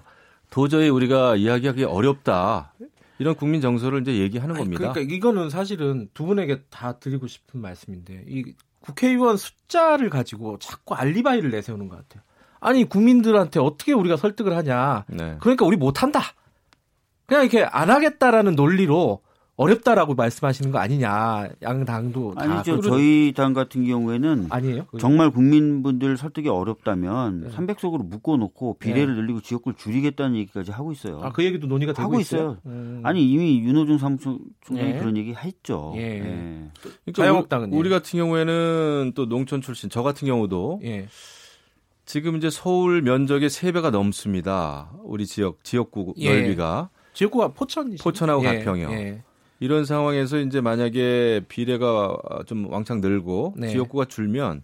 도저히 0.51 0.87
우리가 0.87 1.35
이야기하기 1.35 1.83
어렵다. 1.83 2.73
이런 3.17 3.35
국민 3.35 3.61
정서를 3.61 4.01
이제 4.01 4.17
얘기하는 4.17 4.55
아니, 4.55 4.63
겁니다. 4.63 4.91
그러니까 4.91 5.15
이거는 5.15 5.49
사실은 5.49 6.09
두 6.13 6.25
분에게 6.25 6.63
다 6.69 6.99
드리고 6.99 7.27
싶은 7.27 7.61
말씀인데 7.61 8.25
이 8.27 8.53
국회의원 8.79 9.37
숫자를 9.37 10.09
가지고 10.09 10.59
자꾸 10.59 10.95
알리바이를 10.95 11.49
내세우는 11.51 11.87
것 11.87 11.97
같아요. 11.97 12.23
아니 12.59 12.83
국민들한테 12.83 13.59
어떻게 13.59 13.93
우리가 13.93 14.17
설득을 14.17 14.55
하냐. 14.55 15.05
네. 15.07 15.37
그러니까 15.39 15.65
우리 15.65 15.77
못한다. 15.77 16.21
그냥 17.25 17.43
이렇게 17.43 17.63
안 17.63 17.89
하겠다라는 17.89 18.55
논리로 18.55 19.21
어렵다라고 19.57 20.15
말씀하시는 20.15 20.71
거 20.71 20.79
아니냐. 20.79 21.47
양 21.61 21.85
당도 21.85 22.33
아니죠. 22.35 22.81
저희 22.81 23.31
당 23.33 23.53
같은 23.53 23.85
경우에는 23.85 24.47
아니에요. 24.49 24.85
정말 24.99 25.31
국민분들 25.31 26.17
설득이 26.17 26.49
어렵다면 26.49 27.41
네. 27.41 27.49
300석으로 27.49 28.05
묶어 28.05 28.35
놓고 28.35 28.77
비례를 28.79 29.15
네. 29.15 29.21
늘리고 29.21 29.39
지역구를 29.39 29.77
줄이겠다는 29.77 30.35
얘기까지 30.37 30.71
하고 30.71 30.91
있어요. 30.91 31.21
아, 31.23 31.31
그 31.31 31.45
얘기도 31.45 31.67
논의가 31.67 31.93
되고 31.93 32.03
하고 32.03 32.19
있어요. 32.19 32.57
음. 32.65 32.99
아니 33.03 33.25
이미 33.25 33.59
윤호중 33.59 33.97
사무총장이 33.97 34.93
네. 34.93 34.99
그런 34.99 35.15
얘기 35.15 35.33
했죠. 35.33 35.93
예. 35.95 36.19
네. 36.19 36.71
그러니까 36.81 37.23
자유한국당은 37.23 37.71
우리 37.71 37.89
같은 37.89 38.19
경우에는 38.19 39.13
또 39.15 39.29
농촌 39.29 39.61
출신 39.61 39.89
저 39.89 40.03
같은 40.03 40.27
경우도 40.27 40.81
예. 40.83 41.07
지금 42.05 42.35
이제 42.35 42.49
서울 42.49 43.01
면적의 43.01 43.49
3배가 43.49 43.89
넘습니다. 43.89 44.91
우리 45.03 45.25
지역 45.25 45.63
지역구 45.63 46.13
예. 46.17 46.41
넓이가 46.41 46.89
지역구가 47.13 47.53
포천 47.53 47.95
포천하고 47.95 48.43
예. 48.43 48.57
가평이요. 48.59 48.89
예. 49.65 49.67
이런 49.67 49.85
상황에서 49.85 50.37
이제 50.39 50.61
만약에 50.61 51.45
비례가 51.47 52.15
좀 52.45 52.71
왕창 52.71 53.01
늘고 53.01 53.55
네. 53.57 53.69
지역구가 53.69 54.05
줄면 54.05 54.63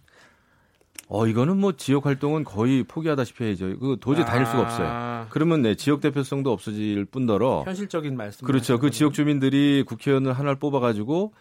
어 1.08 1.26
이거는 1.26 1.58
뭐 1.58 1.72
지역 1.72 2.06
활동은 2.06 2.44
거의 2.44 2.84
포기하다시피 2.84 3.44
해야죠. 3.44 3.78
그 3.78 3.96
도저히 4.00 4.24
아. 4.24 4.26
다닐 4.26 4.46
수가 4.46 4.60
없어요. 4.62 4.86
아. 4.88 5.26
그러면 5.30 5.60
네 5.62 5.74
지역 5.74 6.00
대표성도 6.00 6.50
없어질 6.52 7.04
뿐더러 7.06 7.64
현실적인 7.66 8.16
말씀 8.16 8.46
그렇죠. 8.46 8.78
그 8.78 8.90
지역 8.90 9.12
주민들이 9.12 9.84
국회의원을 9.86 10.32
하나를 10.32 10.58
뽑아 10.58 10.80
가지고 10.80 11.34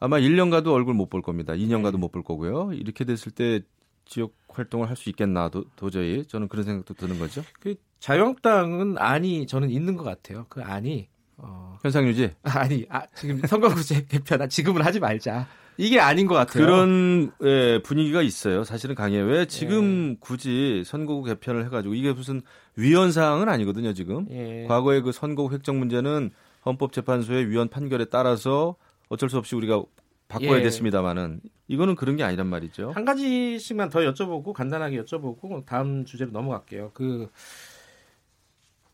아마 0.00 0.18
1년 0.18 0.50
가도 0.50 0.72
얼굴 0.72 0.94
못 0.94 1.10
볼 1.10 1.22
겁니다. 1.22 1.54
2년 1.54 1.82
가도 1.82 1.96
네. 1.96 1.98
못볼 1.98 2.22
거고요. 2.22 2.70
이렇게 2.74 3.04
됐을 3.04 3.32
때 3.32 3.60
지역 4.04 4.32
활동을 4.48 4.88
할 4.88 4.96
수 4.96 5.08
있겠나 5.10 5.48
도, 5.48 5.64
도저히 5.76 6.24
저는 6.26 6.48
그런 6.48 6.64
생각도 6.64 6.94
드는 6.94 7.18
거죠. 7.18 7.42
그 7.60 7.74
자유한국당은 7.98 8.96
안이 8.98 9.46
저는 9.46 9.70
있는 9.70 9.96
것 9.96 10.04
같아요. 10.04 10.46
그 10.48 10.62
안이 10.62 11.08
어. 11.38 11.78
현상 11.82 12.06
유지? 12.06 12.32
아니, 12.42 12.86
아, 12.88 13.02
지금 13.14 13.40
선거구제 13.40 14.06
개편아 14.10 14.48
지금은 14.48 14.82
하지 14.82 15.00
말자. 15.00 15.46
이게 15.80 16.00
아닌 16.00 16.26
것 16.26 16.34
같아요. 16.34 16.64
그런 16.64 17.30
예, 17.44 17.80
분위기가 17.84 18.20
있어요. 18.20 18.64
사실은 18.64 18.96
강해. 18.96 19.18
왜 19.20 19.46
지금 19.46 20.10
예. 20.10 20.16
굳이 20.18 20.82
선거구 20.84 21.22
개편을 21.22 21.64
해가지고 21.66 21.94
이게 21.94 22.12
무슨 22.12 22.42
위헌 22.74 23.12
사항은 23.12 23.48
아니거든요. 23.48 23.92
지금 23.92 24.26
예. 24.30 24.66
과거의 24.66 25.02
그 25.02 25.12
선거구 25.12 25.54
획정 25.54 25.78
문제는 25.78 26.32
헌법재판소의 26.66 27.48
위헌 27.50 27.68
판결에 27.68 28.06
따라서 28.06 28.74
어쩔 29.08 29.30
수 29.30 29.38
없이 29.38 29.54
우리가 29.54 29.82
바꿔야 30.26 30.58
예. 30.58 30.62
됐습니다만은 30.62 31.40
이거는 31.68 31.94
그런 31.94 32.16
게 32.16 32.24
아니란 32.24 32.48
말이죠. 32.48 32.90
한 32.90 33.04
가지씩만 33.04 33.88
더 33.88 34.00
여쭤보고 34.00 34.52
간단하게 34.52 35.02
여쭤보고 35.02 35.64
다음 35.64 36.04
주제로 36.04 36.32
넘어갈게요. 36.32 36.90
그 36.92 37.30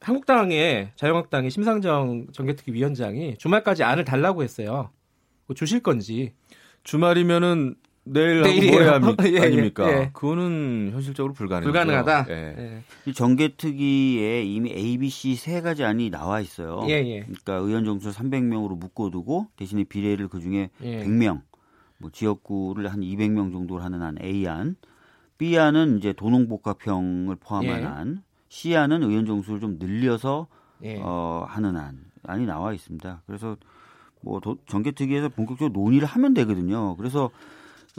한국당의 0.04 0.90
자유한국당의 0.96 1.50
심상정 1.50 2.26
정개특위 2.32 2.76
위원장이 2.76 3.37
주말까지 3.38 3.84
안을 3.84 4.04
달라고 4.04 4.42
했어요. 4.42 4.90
뭐 5.46 5.54
주실 5.54 5.80
건지. 5.80 6.34
주말이면은 6.82 7.76
내일 8.04 8.44
하고 8.44 9.14
모레 9.16 9.32
예, 9.32 9.40
아닙니까? 9.40 9.88
예, 9.88 9.92
예. 9.92 10.11
그거는 10.12 10.90
현실적으로 10.92 11.32
불가능하죠. 11.32 11.73
불가능하다. 11.73 12.26
예. 12.28 12.54
예. 12.58 12.82
이 13.06 13.14
정개특위에 13.14 14.44
이미 14.44 14.73
A, 14.73 14.99
B, 14.99 15.08
C 15.08 15.34
세 15.37 15.62
가지 15.62 15.84
안이 15.84 16.11
나와 16.11 16.40
있어요. 16.40 16.84
예, 16.88 16.92
예. 16.92 17.20
그러니까 17.20 17.54
의원 17.54 17.87
정수 17.87 18.11
300명으로 18.11 18.78
묶어두고 18.78 19.49
대신에 19.56 19.84
비례를 19.84 20.28
그 20.28 20.40
중에 20.40 20.68
예. 20.82 21.02
100명, 21.02 21.40
뭐 21.96 22.11
지역구를 22.12 22.92
한 22.92 23.00
200명 23.00 23.52
정도로 23.52 23.82
하는 23.82 24.02
안 24.02 24.16
A 24.23 24.46
안, 24.46 24.76
B 25.38 25.58
안은 25.58 25.96
이제 25.96 26.12
도농복합형을 26.12 27.37
포함한 27.37 27.80
예. 27.80 27.84
안, 27.87 28.23
시야는 28.54 29.02
의원 29.02 29.26
정수를 29.26 29.58
좀 29.58 29.78
늘려서 29.80 30.46
예. 30.84 31.00
어, 31.02 31.44
하는 31.49 31.76
안 31.76 31.99
안이 32.23 32.46
나와 32.46 32.73
있습니다. 32.73 33.23
그래서 33.26 33.56
뭐 34.20 34.38
도, 34.38 34.56
정개특위에서 34.66 35.28
본격적으로 35.28 35.73
논의를 35.73 36.06
하면 36.06 36.34
되거든요. 36.34 36.96
그래서 36.96 37.30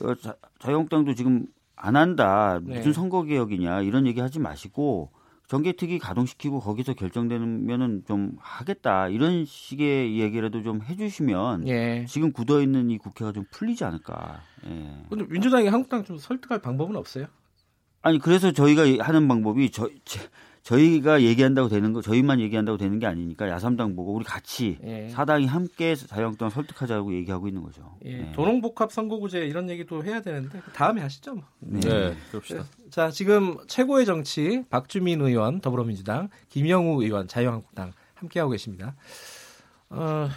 어, 0.02 0.16
자, 0.16 0.36
자유한국당도 0.60 1.14
지금 1.14 1.46
안 1.76 1.98
한다 1.98 2.60
무슨 2.64 2.84
네. 2.84 2.94
선거 2.94 3.24
개혁이냐 3.24 3.82
이런 3.82 4.08
얘기 4.08 4.22
하지 4.22 4.40
마시고 4.40 5.12
정개특위 5.48 6.00
가동시키고 6.00 6.62
거기서 6.62 6.94
결정되면은 6.94 8.04
좀 8.08 8.32
하겠다 8.40 9.10
이런 9.10 9.44
식의 9.44 10.18
얘기라도 10.20 10.64
좀 10.64 10.82
해주시면 10.82 11.68
예. 11.68 12.06
지금 12.08 12.32
굳어 12.32 12.62
있는 12.62 12.90
이 12.90 12.98
국회가 12.98 13.34
좀 13.34 13.44
풀리지 13.52 13.84
않을까. 13.84 14.40
예. 14.68 15.04
근데 15.10 15.26
민주당이 15.28 15.68
한국당 15.68 16.06
좀 16.06 16.18
설득할 16.18 16.62
방법은 16.62 16.96
없어요? 16.96 17.28
아니 18.06 18.20
그래서 18.20 18.52
저희가 18.52 19.04
하는 19.04 19.28
방법이 19.28 19.72
저, 19.72 19.90
저희가 20.62 21.24
얘기한다고 21.24 21.70
되는 21.70 21.92
거 21.92 22.04
저희만 22.04 22.40
얘기한다고 22.40 22.78
되는 22.78 23.00
게 23.00 23.08
아니니까 23.08 23.50
야삼당 23.50 23.96
보고 23.96 24.14
우리 24.14 24.24
같이 24.24 24.78
예. 24.84 25.10
사당이 25.10 25.48
함께 25.48 25.96
자유한국당 25.96 26.52
설득하자고 26.52 27.16
얘기하고 27.16 27.48
있는 27.48 27.64
거죠. 27.64 27.98
예. 28.06 28.18
네. 28.18 28.32
도농복합 28.34 28.92
선거구제 28.92 29.48
이런 29.48 29.72
얘기도 29.72 30.04
해야 30.04 30.22
되는데 30.22 30.62
다음에 30.76 31.02
하시죠. 31.02 31.34
뭐. 31.34 31.44
네. 31.62 31.80
네, 31.80 32.16
그럽시다. 32.30 32.66
자 32.92 33.10
지금 33.10 33.58
최고의 33.66 34.06
정치 34.06 34.64
박주민 34.70 35.22
의원 35.22 35.60
더불어민주당 35.60 36.30
김영우 36.50 37.02
의원 37.02 37.28
자유한국당 37.28 37.92
함께 38.14 38.40
하고 38.40 38.52
계십니다. 38.52 38.96
어, 39.90 40.30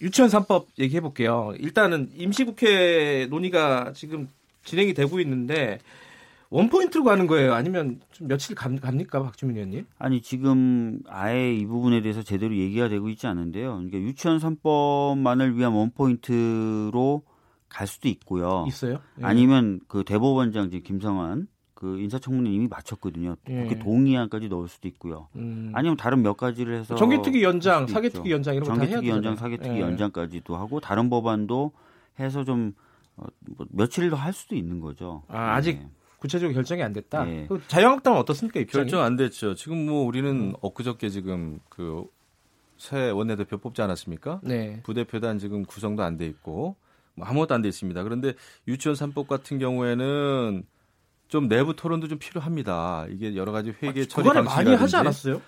유치원 0.00 0.30
3법 0.30 0.66
얘기해 0.78 1.00
볼게요. 1.00 1.52
일단은 1.58 2.12
임시국회 2.14 3.26
논의가 3.28 3.92
지금 3.92 4.28
진행이 4.62 4.94
되고 4.94 5.18
있는데 5.18 5.80
원포인트로 6.56 7.04
가는 7.04 7.26
거예요? 7.26 7.52
아니면 7.54 8.00
좀 8.12 8.28
며칠 8.28 8.54
갑, 8.56 8.70
갑니까, 8.80 9.22
박주민 9.22 9.56
의원님? 9.56 9.86
아니, 9.98 10.22
지금 10.22 11.00
아예 11.06 11.52
이 11.54 11.66
부분에 11.66 12.00
대해서 12.00 12.22
제대로 12.22 12.56
얘기가 12.56 12.88
되고 12.88 13.08
있지 13.08 13.26
않은데요. 13.26 13.72
그러니까 13.74 13.98
유치원 13.98 14.38
3법만을 14.38 15.54
위한 15.56 15.72
원포인트로 15.72 17.22
갈 17.68 17.86
수도 17.86 18.08
있고요. 18.08 18.64
있어요? 18.68 19.00
예. 19.20 19.24
아니면 19.24 19.80
그 19.88 20.02
대법원장 20.04 20.70
김성환 20.70 21.48
그 21.74 21.98
인사청문회 22.00 22.50
이미 22.50 22.68
마쳤거든요. 22.68 23.36
예. 23.50 23.54
그렇게 23.54 23.78
동의안까지 23.78 24.48
넣을 24.48 24.66
수도 24.68 24.88
있고요. 24.88 25.28
음. 25.36 25.72
아니면 25.74 25.96
다른 25.98 26.22
몇 26.22 26.36
가지를 26.38 26.78
해서 26.78 26.94
정기특위 26.94 27.42
연장, 27.42 27.86
사개특위 27.86 28.30
연장 28.30 28.54
이런 28.54 28.66
거다 28.68 28.80
해야 28.80 28.90
정기특위 28.92 29.10
연장, 29.10 29.36
사개특위 29.36 29.76
예. 29.76 29.80
연장까지도 29.80 30.56
하고 30.56 30.80
다른 30.80 31.10
법안도 31.10 31.72
해서 32.18 32.44
좀 32.44 32.72
어, 33.16 33.24
뭐 33.56 33.66
며칠 33.70 34.08
더 34.08 34.16
할 34.16 34.32
수도 34.32 34.54
있는 34.56 34.80
거죠. 34.80 35.22
아, 35.28 35.54
아직 35.54 35.80
네. 35.80 35.88
구체적으로 36.18 36.54
결정이 36.54 36.82
안 36.82 36.92
됐다. 36.92 37.24
네. 37.24 37.48
자유한국당은 37.68 38.18
어떻습니까 38.18 38.60
입장이? 38.60 38.84
결정 38.84 39.02
안 39.02 39.16
됐죠. 39.16 39.54
지금 39.54 39.86
뭐 39.86 40.04
우리는 40.04 40.30
음. 40.30 40.52
엊그저께 40.60 41.08
지금 41.08 41.60
그 41.68 42.04
새 42.78 43.08
원내대표 43.08 43.56
뽑지 43.56 43.80
않았습니까? 43.80 44.40
네. 44.42 44.82
부대표단 44.82 45.38
지금 45.38 45.64
구성도 45.64 46.02
안 46.02 46.18
돼 46.18 46.26
있고 46.26 46.76
뭐 47.14 47.26
아무것도 47.26 47.54
안 47.54 47.62
돼 47.62 47.68
있습니다. 47.68 48.02
그런데 48.02 48.34
유치원 48.68 48.94
3법 48.96 49.28
같은 49.28 49.58
경우에는 49.58 50.62
좀 51.28 51.48
내부 51.48 51.74
토론도 51.74 52.06
좀 52.08 52.18
필요합니다. 52.18 53.06
이게 53.08 53.34
여러 53.34 53.50
가지 53.50 53.72
회계 53.82 54.02
아, 54.02 54.04
처리 54.06 54.28
방식이 54.28 54.54
많이 54.54 54.74
하지 54.76 54.94
않았어요? 54.96 55.40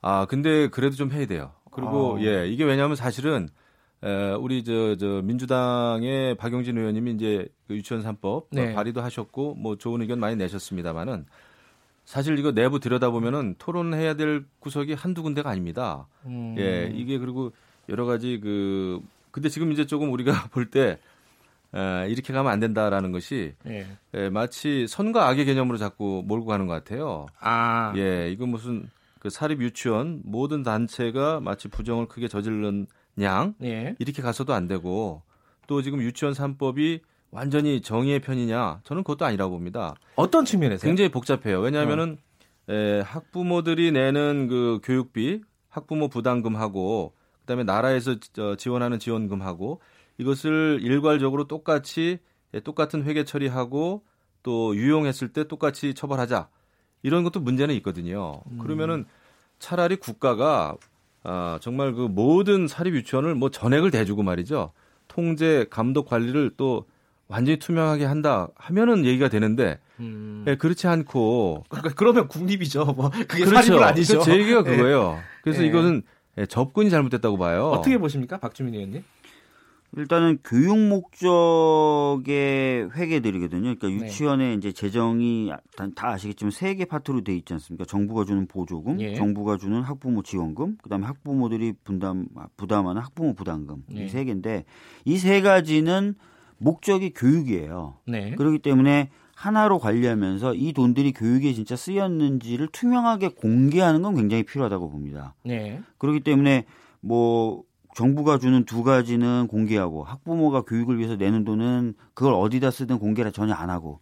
아 0.00 0.26
근데 0.26 0.68
그래도 0.68 0.94
좀 0.94 1.10
해야 1.10 1.26
돼요. 1.26 1.52
그리고 1.72 2.18
아. 2.18 2.22
예 2.22 2.46
이게 2.48 2.62
왜냐하면 2.62 2.94
사실은 2.94 3.48
에, 4.02 4.32
우리 4.32 4.64
저, 4.64 4.96
저 4.96 5.20
민주당의 5.22 6.36
박용진 6.36 6.78
의원님이 6.78 7.12
이제 7.12 7.48
그 7.68 7.74
유치원 7.74 8.02
3법 8.02 8.46
네. 8.50 8.72
발의도 8.74 9.02
하셨고 9.02 9.54
뭐 9.54 9.76
좋은 9.76 10.00
의견 10.00 10.18
많이 10.18 10.36
내셨습니다만은 10.36 11.26
사실 12.04 12.38
이거 12.38 12.52
내부 12.52 12.80
들여다보면은 12.80 13.56
토론해야 13.58 14.14
될 14.14 14.44
구석이 14.58 14.94
한두 14.94 15.22
군데가 15.22 15.50
아닙니다. 15.50 16.08
음. 16.26 16.56
예, 16.58 16.90
이게 16.94 17.18
그리고 17.18 17.52
여러 17.88 18.04
가지 18.04 18.40
그 18.42 19.00
근데 19.30 19.48
지금 19.48 19.70
이제 19.70 19.86
조금 19.86 20.12
우리가 20.12 20.32
볼때 20.50 20.98
에, 21.74 22.08
이렇게 22.08 22.32
가면 22.32 22.50
안 22.50 22.58
된다라는 22.58 23.12
것이 23.12 23.54
예. 23.66 23.86
에, 24.14 24.30
마치 24.30 24.86
선과 24.88 25.28
악의 25.28 25.44
개념으로 25.44 25.78
자꾸 25.78 26.24
몰고 26.26 26.46
가는 26.46 26.66
것 26.66 26.72
같아요. 26.72 27.26
아, 27.38 27.92
예, 27.96 28.30
이거 28.32 28.46
무슨 28.46 28.88
그 29.20 29.30
사립 29.30 29.60
유치원 29.60 30.22
모든 30.24 30.62
단체가 30.62 31.40
마치 31.40 31.68
부정을 31.68 32.08
크게 32.08 32.26
저지른 32.26 32.86
양 33.20 33.54
예. 33.62 33.96
이렇게 33.98 34.22
가서도 34.22 34.54
안 34.54 34.66
되고 34.68 35.22
또 35.66 35.82
지금 35.82 36.00
유치원 36.02 36.34
3법이 36.34 37.00
완전히 37.30 37.80
정의의 37.80 38.20
편이냐 38.20 38.80
저는 38.84 39.02
그것도 39.02 39.24
아니라고 39.24 39.52
봅니다. 39.52 39.94
어떤 40.16 40.44
측면에서 40.44 40.86
굉장히 40.86 41.10
복잡해요. 41.10 41.60
왜냐하면은 41.60 42.18
어. 42.68 42.72
에, 42.72 43.00
학부모들이 43.00 43.92
내는 43.92 44.48
그 44.48 44.80
교육비 44.82 45.42
학부모 45.68 46.08
부담금하고 46.08 47.14
그다음에 47.40 47.64
나라에서 47.64 48.16
지원하는 48.58 48.98
지원금하고 48.98 49.80
이것을 50.18 50.80
일괄적으로 50.82 51.46
똑같이 51.46 52.18
예, 52.54 52.60
똑같은 52.60 53.04
회계 53.04 53.24
처리하고 53.24 54.04
또 54.42 54.74
유용했을 54.76 55.32
때 55.32 55.46
똑같이 55.46 55.94
처벌하자 55.94 56.48
이런 57.02 57.24
것도 57.24 57.40
문제는 57.40 57.74
있거든요. 57.76 58.42
음. 58.50 58.58
그러면은 58.58 59.06
차라리 59.58 59.96
국가가 59.96 60.76
아, 61.22 61.58
정말 61.60 61.92
그 61.92 62.02
모든 62.02 62.66
사립 62.66 62.94
유치원을 62.94 63.34
뭐 63.34 63.50
전액을 63.50 63.90
대주고 63.90 64.22
말이죠. 64.22 64.72
통제, 65.08 65.66
감독 65.70 66.06
관리를 66.08 66.52
또 66.56 66.86
완전히 67.28 67.58
투명하게 67.58 68.04
한다 68.04 68.48
하면은 68.56 69.04
얘기가 69.04 69.28
되는데 69.28 69.78
음. 70.00 70.44
예, 70.48 70.56
그렇지 70.56 70.88
않고 70.88 71.64
그러니까 71.68 71.94
그러면 71.94 72.26
국립이죠. 72.26 72.84
뭐 72.96 73.10
그게 73.10 73.44
그렇죠. 73.44 73.54
사립은 73.54 73.82
아니죠. 73.82 74.20
제 74.22 74.36
얘기가 74.36 74.60
예. 74.60 74.62
그거예요. 74.62 75.12
네. 75.12 75.20
그래서 75.42 75.60
네. 75.60 75.68
이것은 75.68 76.02
예, 76.38 76.46
접근이 76.46 76.90
잘못됐다고 76.90 77.38
봐요. 77.38 77.68
어떻게 77.68 77.98
보십니까, 77.98 78.38
박주민 78.38 78.74
의원님? 78.74 79.04
일단은 79.96 80.38
교육 80.44 80.78
목적의 80.78 82.90
회계들이거든요. 82.92 83.74
그러니까 83.74 83.88
네. 83.88 83.94
유치원에 83.94 84.48
네. 84.48 84.54
이제 84.54 84.72
재정이 84.72 85.50
다 85.96 86.08
아시겠지만 86.10 86.50
세 86.52 86.70
개 86.76 86.84
파트로 86.84 87.22
돼 87.24 87.34
있지 87.36 87.52
않습니까? 87.54 87.84
정부가 87.84 88.24
주는 88.24 88.46
보조금, 88.46 89.00
예. 89.00 89.14
정부가 89.14 89.56
주는 89.56 89.82
학부모 89.82 90.22
지원금, 90.22 90.76
그다음에 90.82 91.06
학부모들이 91.06 91.74
분담 91.84 92.26
부담하는 92.56 93.02
학부모 93.02 93.34
부담금 93.34 93.82
예. 93.96 94.04
이세 94.04 94.24
개인데 94.24 94.64
이 95.04 95.18
세 95.18 95.40
가지는 95.42 96.14
목적이 96.58 97.12
교육이에요. 97.12 97.96
네. 98.06 98.34
그렇기 98.36 98.60
때문에 98.60 99.10
하나로 99.34 99.78
관리하면서 99.78 100.54
이 100.54 100.72
돈들이 100.72 101.12
교육에 101.12 101.52
진짜 101.54 101.74
쓰였는지를 101.74 102.68
투명하게 102.72 103.30
공개하는 103.30 104.02
건 104.02 104.14
굉장히 104.14 104.44
필요하다고 104.44 104.90
봅니다. 104.90 105.34
네. 105.44 105.80
그렇기 105.98 106.20
때문에 106.20 106.64
뭐 107.00 107.62
정부가 107.94 108.38
주는 108.38 108.64
두 108.64 108.82
가지는 108.82 109.46
공개하고 109.48 110.04
학부모가 110.04 110.62
교육을 110.62 110.98
위해서 110.98 111.16
내는 111.16 111.44
돈은 111.44 111.94
그걸 112.14 112.34
어디다 112.34 112.70
쓰든 112.70 112.98
공개를 112.98 113.32
전혀 113.32 113.54
안 113.54 113.70
하고 113.70 114.00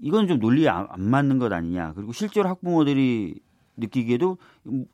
이건 0.00 0.28
좀 0.28 0.38
논리에 0.38 0.68
안, 0.68 0.86
맞는 0.98 1.38
것 1.38 1.52
아니냐. 1.52 1.92
그리고 1.94 2.12
실제로 2.12 2.48
학부모들이 2.48 3.40
느끼기에도 3.76 4.38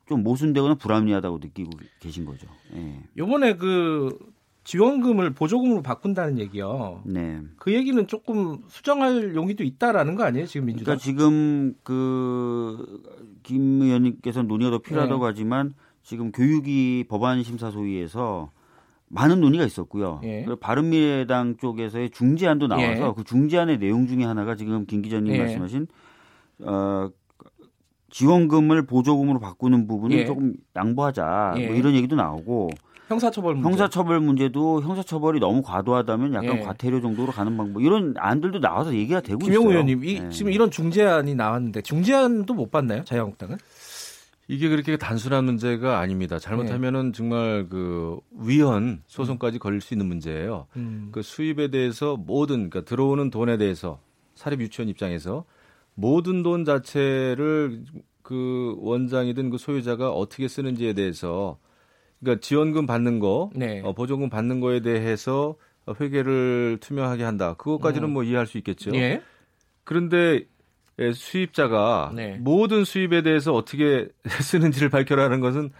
좀 0.06 0.22
모순되거나 0.22 0.74
불합리하다고 0.76 1.38
느끼고 1.38 1.70
계신 2.00 2.24
거죠. 2.24 2.46
예. 2.74 3.02
요번에 3.16 3.56
그 3.56 4.16
지원금을 4.64 5.30
보조금으로 5.34 5.82
바꾼다는 5.82 6.38
얘기요. 6.38 7.02
네. 7.04 7.40
그 7.56 7.72
얘기는 7.72 8.04
조금 8.08 8.58
수정할 8.66 9.34
용의도 9.36 9.62
있다라는 9.62 10.16
거 10.16 10.24
아니에요, 10.24 10.46
지금 10.46 10.66
민주당? 10.66 10.96
그러니까 10.96 11.02
지금 11.04 11.74
그 11.82 13.26
김 13.46 13.80
의원님께서 13.80 14.42
논의가 14.42 14.72
더 14.72 14.78
필요하다고 14.78 15.24
네. 15.24 15.26
하지만 15.30 15.72
지금 16.06 16.30
교육위 16.30 17.04
법안 17.08 17.42
심사 17.42 17.72
소위에서 17.72 18.52
많은 19.08 19.40
논의가 19.40 19.64
있었고요. 19.64 20.20
예. 20.22 20.46
바른미래당 20.60 21.56
쪽에서의 21.56 22.10
중재안도 22.10 22.68
나와서 22.68 23.08
예. 23.08 23.12
그 23.16 23.24
중재안의 23.24 23.78
내용 23.78 24.06
중에 24.06 24.22
하나가 24.22 24.54
지금 24.54 24.86
김 24.86 25.02
기자님 25.02 25.34
예. 25.34 25.38
말씀하신 25.40 25.88
어, 26.60 27.10
지원금을 28.10 28.86
보조금으로 28.86 29.40
바꾸는 29.40 29.88
부분을 29.88 30.18
예. 30.18 30.26
조금 30.26 30.54
양보하자 30.76 31.54
뭐 31.56 31.60
예. 31.60 31.76
이런 31.76 31.96
얘기도 31.96 32.14
나오고 32.14 32.70
형사처벌 33.08 33.56
문제. 33.56 33.68
형사처벌 33.68 34.20
문제도 34.20 34.82
형사처벌이 34.82 35.40
너무 35.40 35.60
과도하다면 35.62 36.34
약간 36.34 36.58
예. 36.58 36.60
과태료 36.60 37.00
정도로 37.00 37.32
가는 37.32 37.56
방법 37.56 37.82
이런 37.82 38.14
안들도 38.16 38.60
나와서 38.60 38.94
얘기가 38.94 39.22
되고 39.22 39.40
있어요. 39.42 39.68
의원님 39.68 40.04
이, 40.04 40.30
지금 40.30 40.52
이런 40.52 40.70
중재안이 40.70 41.34
나왔는데 41.34 41.82
중재안도 41.82 42.54
못 42.54 42.70
봤나요 42.70 43.02
자유한국당은? 43.02 43.58
이게 44.48 44.68
그렇게 44.68 44.96
단순한 44.96 45.44
문제가 45.44 45.98
아닙니다. 45.98 46.38
잘못하면은 46.38 47.06
네. 47.06 47.12
정말 47.12 47.66
그 47.68 48.18
위헌 48.38 49.02
소송까지 49.06 49.58
걸릴 49.58 49.80
수 49.80 49.94
있는 49.94 50.06
문제예요. 50.06 50.68
음. 50.76 51.08
그 51.10 51.22
수입에 51.22 51.68
대해서 51.68 52.16
모든 52.16 52.70
그러니까 52.70 52.82
들어오는 52.82 53.30
돈에 53.30 53.56
대해서 53.56 54.00
사립 54.34 54.60
유치원 54.60 54.88
입장에서 54.88 55.44
모든 55.94 56.42
돈 56.42 56.64
자체를 56.64 57.84
그 58.22 58.76
원장이든 58.78 59.50
그 59.50 59.58
소유자가 59.58 60.10
어떻게 60.10 60.46
쓰는지에 60.46 60.92
대해서 60.92 61.58
그러니까 62.20 62.40
지원금 62.40 62.86
받는 62.86 63.18
거, 63.18 63.50
네. 63.54 63.80
어, 63.84 63.92
보조금 63.92 64.30
받는 64.30 64.60
거에 64.60 64.80
대해서 64.80 65.56
회계를 66.00 66.78
투명하게 66.80 67.24
한다. 67.24 67.54
그것까지는 67.54 68.08
음. 68.08 68.12
뭐 68.12 68.22
이해할 68.24 68.46
수 68.46 68.58
있겠죠. 68.58 68.94
예. 68.94 69.22
그런데 69.84 70.16
예, 70.34 70.46
수입자가 71.14 72.12
네. 72.14 72.38
모든 72.40 72.84
수입에 72.84 73.22
대해서 73.22 73.52
어떻게 73.52 74.08
쓰는지를 74.42 74.88
밝혀라는 74.88 75.40
것은 75.40 75.70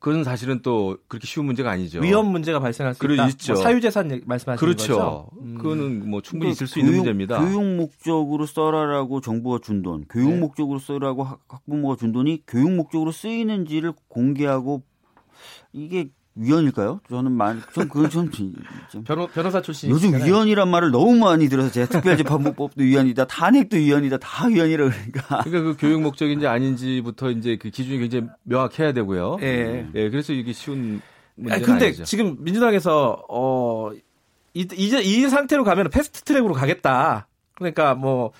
그건 0.00 0.24
사실은 0.24 0.62
또 0.62 0.96
그렇게 1.08 1.26
쉬운 1.26 1.44
문제가 1.44 1.70
아니죠. 1.70 2.00
위험 2.00 2.26
문제가 2.32 2.58
발생할 2.58 2.94
수 2.94 3.04
있다. 3.04 3.28
있죠. 3.28 3.52
뭐 3.52 3.62
사유재산 3.62 4.22
말씀하시는 4.24 4.56
그렇죠. 4.56 4.94
거죠. 4.94 5.30
음. 5.42 5.54
그거는 5.58 6.08
뭐 6.08 6.22
충분히 6.22 6.52
있을 6.52 6.66
수 6.66 6.76
교육, 6.76 6.84
있는 6.86 6.96
문제입니다. 6.98 7.44
교육 7.44 7.62
목적으로 7.76 8.46
써라라고 8.46 9.20
정부가 9.20 9.58
준 9.62 9.82
돈, 9.82 10.06
교육 10.08 10.30
네. 10.30 10.38
목적으로 10.38 10.78
써라고 10.78 11.24
학부모가 11.48 11.96
준 11.96 12.12
돈이 12.12 12.44
교육 12.46 12.72
목적으로 12.72 13.12
쓰이는지를 13.12 13.92
공개하고 14.08 14.82
이게 15.74 16.10
위헌일까요? 16.40 17.00
저는 17.08 17.32
만, 17.32 17.62
전 17.74 17.88
그건 17.88 18.08
좀, 18.08 18.30
좀 18.30 18.54
변호, 19.04 19.26
변호사 19.26 19.60
출신. 19.60 19.90
요즘 19.90 20.14
위헌이란 20.14 20.68
말을 20.68 20.90
너무 20.90 21.14
많이 21.16 21.48
들어서 21.48 21.70
제가 21.70 21.86
특별재판법도 21.86 22.82
위헌이다, 22.82 23.26
탄핵도 23.26 23.76
위헌이다, 23.76 24.18
다 24.18 24.46
위헌이라 24.46 24.88
그러니까. 24.88 25.42
그러니까 25.42 25.62
그 25.62 25.76
교육 25.78 26.00
목적인지 26.02 26.46
아닌지부터 26.46 27.30
이제 27.30 27.56
그 27.60 27.70
기준이 27.70 27.98
굉장히 27.98 28.28
명확해야 28.44 28.92
되고요. 28.92 29.38
예. 29.42 29.86
예, 29.94 30.10
그래서 30.10 30.32
이게 30.32 30.52
쉬운 30.52 31.02
문제는 31.36 31.64
근데 31.64 31.86
아니죠. 31.86 32.04
지금 32.04 32.36
민주당에서 32.40 33.22
어 33.28 33.90
이, 34.54 34.66
이제 34.76 35.00
이 35.00 35.28
상태로 35.28 35.64
가면 35.64 35.90
패스트 35.90 36.22
트랙으로 36.22 36.54
가겠다. 36.54 37.28
그러니까 37.54 37.94
뭐 37.94 38.32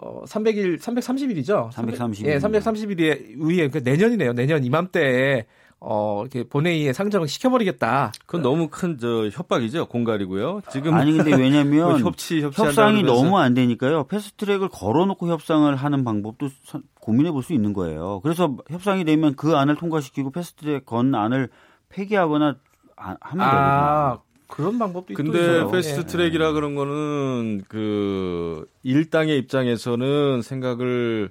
어, 0.00 0.22
300일, 0.26 0.78
330일이죠. 0.78 1.72
330일. 1.72 2.26
예, 2.26 2.38
330일에 2.38 3.40
위에 3.40 3.68
그 3.68 3.78
내년이네요. 3.78 4.32
내년 4.32 4.62
이맘때에 4.62 5.46
어, 5.80 6.22
이렇게 6.22 6.42
본회의에 6.48 6.92
상정을 6.92 7.28
시켜버리겠다. 7.28 8.12
그건 8.26 8.42
너무 8.42 8.68
큰 8.68 8.98
저 8.98 9.28
협박이죠. 9.28 9.86
공갈이고요. 9.86 10.62
지금 10.72 10.94
아니 10.94 11.12
근데 11.16 11.30
왜냐면 11.40 11.88
뭐 11.90 11.98
협치, 11.98 12.42
협상이 12.42 13.02
너무 13.04 13.38
안 13.38 13.54
되니까요. 13.54 14.04
패스트트랙을 14.04 14.68
걸어놓고 14.70 15.28
협상을 15.28 15.74
하는 15.76 16.04
방법도 16.04 16.48
고민해 17.00 17.30
볼 17.30 17.42
수 17.42 17.52
있는 17.52 17.72
거예요. 17.72 18.20
그래서 18.24 18.56
협상이 18.68 19.04
되면 19.04 19.36
그 19.36 19.56
안을 19.56 19.76
통과시키고 19.76 20.30
패스트트랙 20.32 20.84
건 20.84 21.14
안을 21.14 21.48
폐기하거나 21.90 22.56
하면 22.96 23.16
아, 23.46 24.10
되거든요. 24.18 24.22
그런 24.48 24.78
방법도 24.78 25.14
근데 25.14 25.64
패스트 25.70 26.06
트랙이라 26.06 26.52
그런 26.52 26.74
거는 26.74 27.62
그 27.68 28.66
일당의 28.82 29.38
입장에서는 29.38 30.42
생각을 30.42 31.30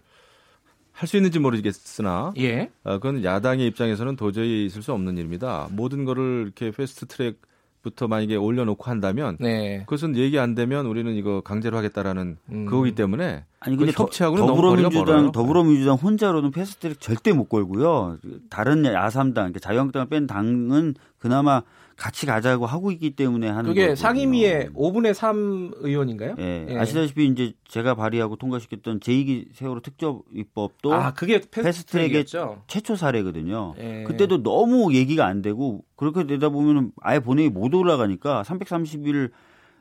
할 0.97 1.07
수 1.07 1.15
있는지 1.15 1.37
모르겠으나 1.37 2.33
예. 2.37 2.71
어, 2.83 2.93
그건 2.93 3.23
야당의 3.23 3.67
입장에서는 3.67 4.15
도저히 4.15 4.65
있을 4.65 4.81
수 4.81 4.93
없는 4.93 5.17
일입니다. 5.17 5.67
모든 5.71 6.05
거를 6.05 6.43
이렇게 6.45 6.71
패스트 6.71 7.05
트랙 7.05 7.39
부터 7.83 8.07
만약에 8.07 8.35
올려놓고 8.35 8.83
한다면 8.89 9.37
네. 9.39 9.79
그것은 9.81 10.17
얘기 10.17 10.39
안 10.39 10.55
되면 10.55 10.87
우리는 10.87 11.13
이거 11.13 11.41
강제로 11.41 11.77
하겠다라는 11.77 12.37
음. 12.51 12.65
그거기 12.65 12.95
때문에 12.95 13.45
아니 13.59 13.77
근데 13.77 13.91
협치하고는 13.95 14.47
더불어민주당 14.47 15.31
더불어민주당 15.31 15.95
혼자로는 15.95 16.49
패스트트랙 16.51 16.99
절대 16.99 17.31
못 17.31 17.47
걸고요. 17.47 18.17
다른 18.49 18.83
야삼당 18.83 19.53
그러니까 19.53 19.59
자유한국당을 19.59 20.07
뺀 20.09 20.25
당은 20.25 20.95
그나마 21.19 21.61
같이 21.97 22.27
가자고 22.27 22.67
하고 22.67 22.91
있기 22.91 23.15
때문에 23.15 23.47
하는 23.47 23.63
그게 23.63 23.87
거거든요. 23.87 23.95
상임위의 23.95 24.69
5분의 24.69 25.13
3 25.13 25.71
의원인가요? 25.77 26.35
예. 26.37 26.67
예. 26.69 26.77
아시다시피 26.77 27.25
이제 27.25 27.53
제가 27.67 27.95
발의하고 27.95 28.35
통과시켰던 28.35 28.99
제2기 28.99 29.47
세월호 29.53 29.81
특조위법도 29.81 30.93
아, 30.93 31.13
그게 31.13 31.41
패스트트랙의 31.49 32.25
최초 32.67 32.95
사례거든요. 32.95 33.73
예. 33.79 34.03
그때도 34.03 34.43
너무 34.43 34.93
얘기가 34.93 35.25
안 35.25 35.41
되고 35.41 35.83
그렇게 35.95 36.27
되다 36.27 36.49
보면 36.49 36.91
아예 37.01 37.19
본회의 37.19 37.49
못 37.49 37.73
올라가니까 37.73 38.43
330일 38.43 39.31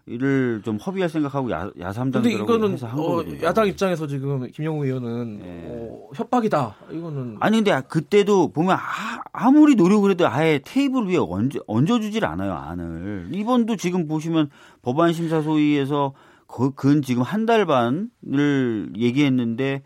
이를 0.09 0.63
좀 0.65 0.77
허비할 0.77 1.09
생각하고 1.09 1.51
야, 1.51 1.69
야삼당들하고 1.81 2.45
이거는 2.45 2.75
해서 2.75 2.87
한 2.87 2.99
어, 3.01 3.25
야당 3.43 3.67
입장에서 3.67 4.07
지금 4.07 4.49
김영우 4.51 4.85
의원은 4.87 5.39
네. 5.39 5.65
어, 5.69 6.09
협박이다. 6.15 6.77
이거는 6.93 7.37
아니 7.41 7.57
근데 7.59 7.81
그때도 7.89 8.53
보면 8.53 8.79
아, 9.33 9.51
무리 9.51 9.75
노력을 9.75 10.09
해도 10.09 10.29
아예 10.29 10.61
테이블 10.65 11.09
위에 11.09 11.17
얹어, 11.17 11.59
얹어주질 11.67 12.25
않아요 12.25 12.53
안을 12.55 13.31
이번도 13.33 13.75
지금 13.77 14.07
보시면 14.07 14.51
법안 14.83 15.13
심사 15.13 15.43
소위에서 15.43 16.15
근 16.77 17.03
지금 17.03 17.23
한 17.23 17.45
달 17.45 17.67
반을 17.67 18.91
얘기했는데 18.97 19.83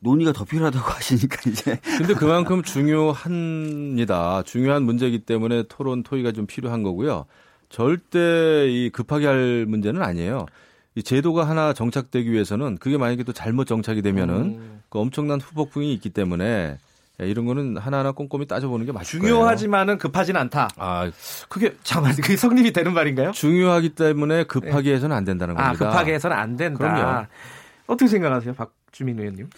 논의가 0.00 0.32
더 0.32 0.44
필요하다고 0.44 0.84
하시니까 0.90 1.50
이제. 1.50 1.78
근데 1.96 2.12
그만큼 2.14 2.62
중요합니다. 2.62 4.42
중요한 4.42 4.82
문제이기 4.82 5.20
때문에 5.20 5.64
토론 5.68 6.02
토의가 6.02 6.32
좀 6.32 6.46
필요한 6.46 6.82
거고요. 6.82 7.24
절대 7.72 8.68
이 8.68 8.90
급하게 8.90 9.26
할 9.26 9.64
문제는 9.66 10.02
아니에요. 10.02 10.44
이 10.94 11.02
제도가 11.02 11.48
하나 11.48 11.72
정착되기 11.72 12.30
위해서는 12.30 12.76
그게 12.76 12.98
만약에 12.98 13.24
또 13.24 13.32
잘못 13.32 13.64
정착이 13.64 14.02
되면은 14.02 14.34
음. 14.34 14.82
그 14.90 14.98
엄청난 14.98 15.40
후폭풍이 15.40 15.92
있기 15.94 16.10
때문에 16.10 16.76
예, 17.20 17.26
이런 17.26 17.46
거는 17.46 17.78
하나하나 17.78 18.12
꼼꼼히 18.12 18.46
따져보는 18.46 18.84
게 18.84 18.92
맞을 18.92 19.20
중요하지만은 19.20 19.96
급하진 19.96 20.36
않다. 20.36 20.68
아, 20.76 21.10
그게 21.48 21.74
잠깐 21.82 22.12
그게 22.16 22.36
성립이 22.36 22.74
되는 22.74 22.92
말인가요? 22.92 23.32
중요하기 23.32 23.94
때문에 23.94 24.44
급하게 24.44 24.90
네. 24.90 24.96
해서는 24.96 25.16
안 25.16 25.24
된다는 25.24 25.56
아, 25.56 25.68
겁니다. 25.68 25.86
아, 25.86 25.90
급하게 25.90 26.14
해서는 26.14 26.36
안 26.36 26.56
된다. 26.58 26.78
그럼요. 26.78 27.26
어떻게 27.86 28.08
생각하세요, 28.08 28.52
박주민 28.52 29.18
의원님? 29.18 29.48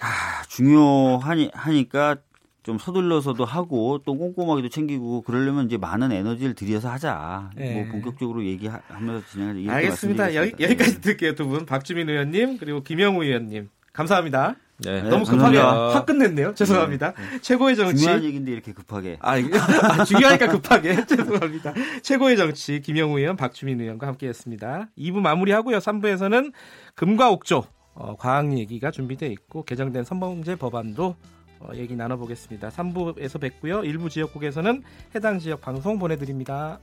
아, 0.00 0.42
중요하니 0.48 1.50
하니까 1.54 2.16
좀 2.62 2.78
서둘러서도 2.78 3.44
하고 3.44 4.00
또 4.04 4.16
꼼꼼하게도 4.16 4.68
챙기고 4.68 5.22
그러려면 5.22 5.66
이제 5.66 5.76
많은 5.76 6.12
에너지를 6.12 6.54
들여서 6.54 6.90
하자. 6.90 7.50
네. 7.56 7.74
뭐 7.74 7.92
본격적으로 7.92 8.44
얘기하면서 8.44 9.26
진행하자. 9.26 9.72
알겠습니다. 9.72 10.34
여기, 10.34 10.62
여기까지 10.62 11.00
듣게요 11.00 11.34
두 11.34 11.48
분. 11.48 11.66
박주민 11.66 12.08
의원님 12.08 12.58
그리고 12.58 12.82
김영우 12.82 13.24
의원님 13.24 13.68
감사합니다. 13.92 14.56
네, 14.78 15.02
너무 15.02 15.24
급하게 15.24 15.58
확 15.58 16.06
끝냈네요. 16.06 16.54
죄송합니다. 16.54 17.12
네. 17.12 17.40
최고의 17.40 17.76
정치. 17.76 17.98
중요한 17.98 18.24
얘기인데 18.24 18.52
이렇게 18.52 18.72
급하게. 18.72 19.16
아, 19.20 19.34
아 19.34 20.04
중요하니까 20.04 20.48
급하게. 20.48 21.04
죄송합니다. 21.06 21.74
최고의 22.02 22.36
정치 22.36 22.80
김영우 22.80 23.18
의원, 23.18 23.36
박주민 23.36 23.80
의원과 23.80 24.06
함께했습니다. 24.08 24.88
2부 24.98 25.20
마무리하고요. 25.20 25.78
3부에서는 25.78 26.52
금과 26.94 27.30
옥조 27.30 27.64
어, 27.94 28.16
과학 28.16 28.56
얘기가 28.56 28.90
준비되어 28.90 29.28
있고 29.30 29.64
개정된 29.64 30.04
선범죄 30.04 30.56
법안도 30.56 31.16
어, 31.62 31.74
얘기 31.74 31.96
나눠보겠습니다. 31.96 32.68
3부에서 32.68 33.40
뵙고요. 33.40 33.84
일부 33.84 34.10
지역국에서는 34.10 34.82
해당 35.14 35.38
지역 35.38 35.60
방송 35.60 35.98
보내드립니다. 35.98 36.80